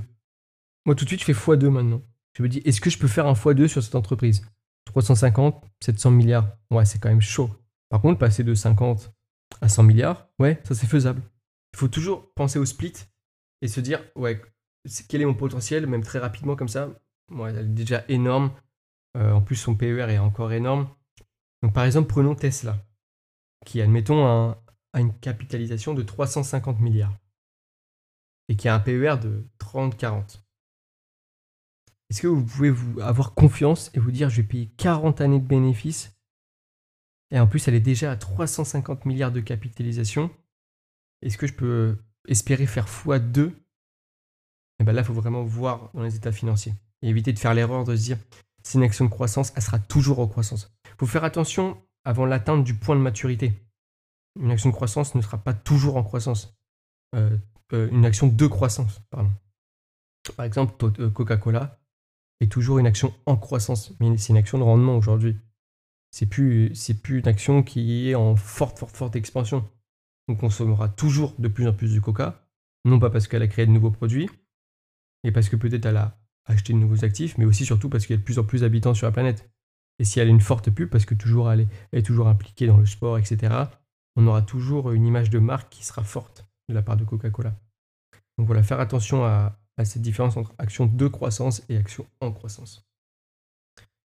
Moi, 0.86 0.96
tout 0.96 1.04
de 1.04 1.10
suite, 1.10 1.22
je 1.22 1.26
fais 1.26 1.34
x2 1.34 1.68
maintenant. 1.68 2.02
Je 2.38 2.44
me 2.44 2.50
dis, 2.50 2.60
est-ce 2.60 2.82
que 2.82 2.90
je 2.90 2.98
peux 2.98 3.08
faire 3.08 3.28
un 3.28 3.34
x2 3.34 3.68
sur 3.68 3.84
cette 3.84 3.96
entreprise? 3.96 4.46
350, 4.86 5.64
700 5.84 6.12
milliards, 6.12 6.58
ouais, 6.72 6.86
c'est 6.86 7.00
quand 7.00 7.10
même 7.10 7.22
chaud. 7.22 7.50
Par 7.90 8.02
contre, 8.02 8.20
passer 8.20 8.44
de 8.44 8.54
50 8.54 9.14
à 9.62 9.70
100 9.70 9.84
milliards, 9.84 10.28
ouais, 10.40 10.60
ça 10.64 10.74
c'est 10.74 10.88
faisable. 10.88 11.22
Il 11.74 11.78
faut 11.78 11.88
toujours 11.88 12.34
penser 12.34 12.60
au 12.60 12.66
split 12.66 12.94
et 13.62 13.68
se 13.68 13.82
dire, 13.82 14.02
ouais, 14.16 14.42
quel 15.08 15.22
est 15.22 15.26
mon 15.26 15.34
potentiel, 15.34 15.86
même 15.88 16.04
très 16.04 16.20
rapidement 16.20 16.56
comme 16.56 16.68
ça. 16.68 16.90
elle 17.32 17.58
est 17.58 17.64
déjà 17.66 18.04
énorme. 18.08 18.52
Euh, 19.18 19.32
en 19.32 19.42
plus, 19.42 19.56
son 19.56 19.76
PER 19.76 20.10
est 20.10 20.20
encore 20.20 20.52
énorme. 20.54 20.88
Donc, 21.62 21.74
par 21.74 21.86
exemple, 21.86 22.08
prenons 22.08 22.36
Tesla, 22.36 22.78
qui, 23.66 23.82
admettons, 23.82 24.26
a, 24.26 24.64
une 24.96 25.14
capitalisation 25.20 25.94
de 25.94 26.02
350 26.02 26.80
milliards 26.80 27.16
et 28.48 28.56
qui 28.56 28.68
a 28.68 28.74
un 28.74 28.80
PER 28.80 29.18
de 29.22 29.46
30-40. 29.60 30.40
Est-ce 32.10 32.24
que 32.24 32.28
vous 32.28 32.44
pouvez 32.44 32.72
vous 32.72 33.00
avoir 33.00 33.36
confiance 33.36 33.92
et 33.94 34.00
vous 34.00 34.10
dire 34.10 34.32
je 34.32 34.42
vais 34.42 34.48
payer 34.48 34.66
40 34.78 35.22
années 35.22 35.40
de 35.40 35.46
bénéfices 35.46 36.18
et 37.30 37.40
en 37.40 37.46
plus 37.46 37.68
elle 37.68 37.76
est 37.76 37.80
déjà 37.80 38.12
à 38.12 38.16
350 38.16 39.06
milliards 39.06 39.32
de 39.32 39.42
capitalisation? 39.42 40.32
Est-ce 41.22 41.38
que 41.38 41.46
je 41.46 41.54
peux 41.54 42.00
espérer 42.28 42.66
faire 42.66 42.88
x2 42.88 43.52
et 44.80 44.84
ben 44.84 44.94
là, 44.94 45.02
il 45.02 45.06
faut 45.06 45.14
vraiment 45.14 45.44
voir 45.44 45.92
dans 45.94 46.04
les 46.04 46.16
états 46.16 46.32
financiers 46.32 46.74
et 47.02 47.10
éviter 47.10 47.34
de 47.34 47.40
faire 47.40 47.54
l'erreur 47.54 47.84
de 47.84 47.96
se 47.96 48.02
dire 48.02 48.18
c'est 48.64 48.78
une 48.78 48.84
action 48.84 49.06
de 49.06 49.10
croissance, 49.10 49.54
elle 49.56 49.62
sera 49.62 49.80
toujours 49.80 50.20
en 50.20 50.28
croissance. 50.28 50.72
Faut 51.00 51.08
faire 51.08 51.24
attention 51.24 51.82
avant 52.04 52.26
l'atteinte 52.26 52.66
du 52.66 52.74
point 52.74 52.98
de 52.98 53.02
maturité. 53.02 53.54
Une 54.38 54.52
action 54.52 54.70
de 54.70 54.76
croissance 54.76 55.16
ne 55.16 55.22
sera 55.22 55.38
pas 55.38 55.54
toujours 55.54 55.96
en 55.96 56.04
croissance. 56.04 56.58
Euh, 57.16 57.38
euh, 57.72 57.90
une 57.92 58.06
action 58.06 58.28
de 58.28 58.48
croissance, 58.48 59.02
pardon. 59.10 59.32
Par 60.36 60.46
exemple, 60.46 60.74
euh, 61.00 61.10
Coca-Cola 61.10 61.80
est 62.42 62.52
toujours 62.52 62.80
une 62.80 62.88
action 62.88 63.14
en 63.26 63.38
croissance, 63.38 63.94
mais 64.02 64.18
c'est 64.18 64.34
une 64.34 64.38
action 64.38 64.58
de 64.58 64.64
rendement 64.64 64.98
aujourd'hui. 64.98 65.38
C'est 66.12 66.26
plus, 66.26 66.76
c'est 66.76 67.02
plus 67.02 67.20
une 67.20 67.28
action 67.28 67.64
qui 67.64 68.10
est 68.10 68.16
en 68.16 68.36
forte, 68.36 68.78
forte, 68.78 68.98
forte 68.98 69.16
expansion. 69.16 69.70
On 70.28 70.36
consommera 70.36 70.90
toujours 70.90 71.34
de 71.40 71.48
plus 71.48 71.68
en 71.68 71.74
plus 71.74 71.94
du 71.94 72.02
Coca, 72.02 72.46
non 72.84 73.00
pas 73.00 73.10
parce 73.10 73.28
qu'elle 73.28 73.42
a 73.42 73.48
créé 73.48 73.66
de 73.66 73.72
nouveaux 73.72 73.92
produits, 73.92 74.30
et 75.24 75.32
parce 75.32 75.48
que 75.48 75.56
peut-être 75.56 75.86
elle 75.86 75.98
a 75.98 76.20
acheté 76.46 76.74
de 76.74 76.78
nouveaux 76.78 77.06
actifs, 77.06 77.38
mais 77.38 77.46
aussi 77.46 77.66
surtout 77.66 77.88
parce 77.88 78.06
qu'il 78.06 78.16
y 78.16 78.18
a 78.18 78.20
de 78.20 78.26
plus 78.26 78.40
en 78.40 78.44
plus 78.44 78.62
d'habitants 78.62 78.94
sur 78.94 79.08
la 79.08 79.12
planète. 79.12 79.50
Et 80.00 80.06
si 80.06 80.20
elle 80.20 80.30
a 80.30 80.32
une 80.32 80.42
forte 80.42 80.70
pub, 80.70 80.90
parce 80.90 81.06
que 81.06 81.14
toujours 81.14 81.52
elle 81.52 81.68
est, 81.92 82.06
toujours 82.06 82.28
impliquée 82.28 82.68
dans 82.68 82.78
le 82.78 82.86
sport, 82.86 83.18
etc., 83.18 83.54
on 84.16 84.28
aura 84.28 84.42
toujours 84.42 84.92
une 84.92 85.06
image 85.06 85.30
de 85.30 85.40
marque 85.40 85.70
qui 85.70 85.86
sera 85.86 86.04
forte 86.04 86.48
de 86.70 86.74
la 86.74 86.82
part 86.82 86.98
de 86.98 87.04
Coca-Cola. 87.04 87.54
Donc 88.38 88.48
voilà, 88.48 88.64
faire 88.64 88.80
attention 88.80 89.26
à, 89.26 89.56
cette 89.84 90.02
différence 90.02 90.36
entre 90.36 90.54
action 90.58 90.88
de 90.88 91.08
croissance 91.08 91.64
et 91.70 91.78
action 91.78 92.06
en 92.20 92.34
croissance. 92.34 92.86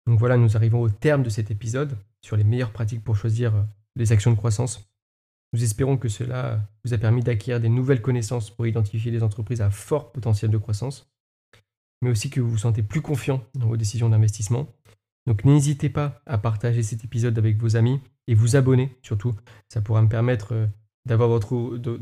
Donc 0.06 0.19
voilà, 0.19 0.36
nous 0.36 0.58
arrivons 0.58 0.82
au 0.82 0.89
terme 0.89 1.23
de 1.23 1.30
cet 1.30 1.49
épisode 1.49 1.97
sur 2.21 2.36
les 2.36 2.43
meilleures 2.43 2.73
pratiques 2.73 3.04
pour 3.04 3.15
choisir 3.15 3.56
euh, 3.56 3.63
les 3.95 4.12
actions 4.12 4.32
de 4.32 4.36
croissance. 4.36 4.91
Nous 5.54 5.63
espérons 5.63 5.97
que 5.97 6.10
cela 6.10 6.60
vous 6.84 6.93
a 6.93 6.97
permis 6.97 7.23
d'acquérir 7.23 7.62
des 7.62 7.69
nouvelles 7.69 8.01
connaissances 8.01 8.49
pour 8.49 8.67
identifier 8.67 9.12
les 9.12 9.23
entreprises 9.23 9.62
à 9.62 9.69
fort 9.69 10.12
potentiel 10.12 10.51
de 10.51 10.58
croissance, 10.58 11.10
mais 12.01 12.10
aussi 12.10 12.30
que 12.30 12.41
vous 12.41 12.49
vous 12.49 12.58
sentez 12.58 12.84
plus 12.84 13.01
confiant 13.01 13.43
dans 13.56 13.67
vos 13.67 13.77
décisions 13.77 14.10
d'investissement. 14.10 14.67
Donc 15.27 15.45
n'hésitez 15.45 15.89
pas 15.89 16.21
à 16.25 16.38
partager 16.38 16.84
cet 16.84 17.03
épisode 17.03 17.38
avec 17.38 17.57
vos 17.57 17.75
amis 17.75 17.99
et 18.27 18.34
vous 18.34 18.55
abonner 18.55 18.97
surtout. 19.01 19.36
Ça 19.69 19.81
pourra 19.81 20.01
me 20.01 20.10
permettre 20.10 20.53
euh, 20.53 20.67
d'avoir 21.05 21.29
votre, 21.29 21.55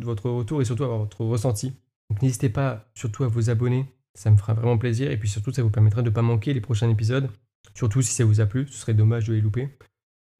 votre 0.04 0.30
retour 0.30 0.62
et 0.62 0.66
surtout 0.66 0.84
avoir 0.84 1.00
votre 1.00 1.26
ressenti. 1.26 1.74
Donc 2.10 2.22
n'hésitez 2.22 2.50
pas 2.50 2.90
surtout 2.94 3.24
à 3.24 3.28
vous 3.28 3.50
abonner, 3.50 3.86
ça 4.16 4.32
me 4.32 4.38
fera 4.38 4.54
vraiment 4.54 4.78
plaisir 4.78 5.12
et 5.12 5.18
puis 5.18 5.30
surtout 5.30 5.52
ça 5.52 5.62
vous 5.62 5.70
permettra 5.70 6.02
de 6.02 6.10
ne 6.10 6.14
pas 6.14 6.22
manquer 6.22 6.54
les 6.54 6.62
prochains 6.62 6.90
épisodes, 6.90 7.30
surtout 7.76 8.02
si 8.02 8.14
ça 8.14 8.26
vous 8.26 8.42
a 8.42 8.46
plu, 8.46 8.68
ce 8.68 8.78
serait 8.78 8.94
dommage 8.94 9.28
de 9.28 9.34
les 9.34 9.42
louper. 9.42 9.70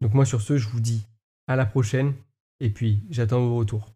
Donc 0.02 0.14
moi 0.14 0.26
sur 0.26 0.42
ce, 0.42 0.58
je 0.58 0.68
vous 0.68 0.80
dis 0.80 1.06
à 1.48 1.56
la 1.56 1.66
prochaine 1.66 2.14
et 2.60 2.70
puis 2.70 3.04
j'attends 3.10 3.46
vos 3.46 3.58
retours. 3.58 3.94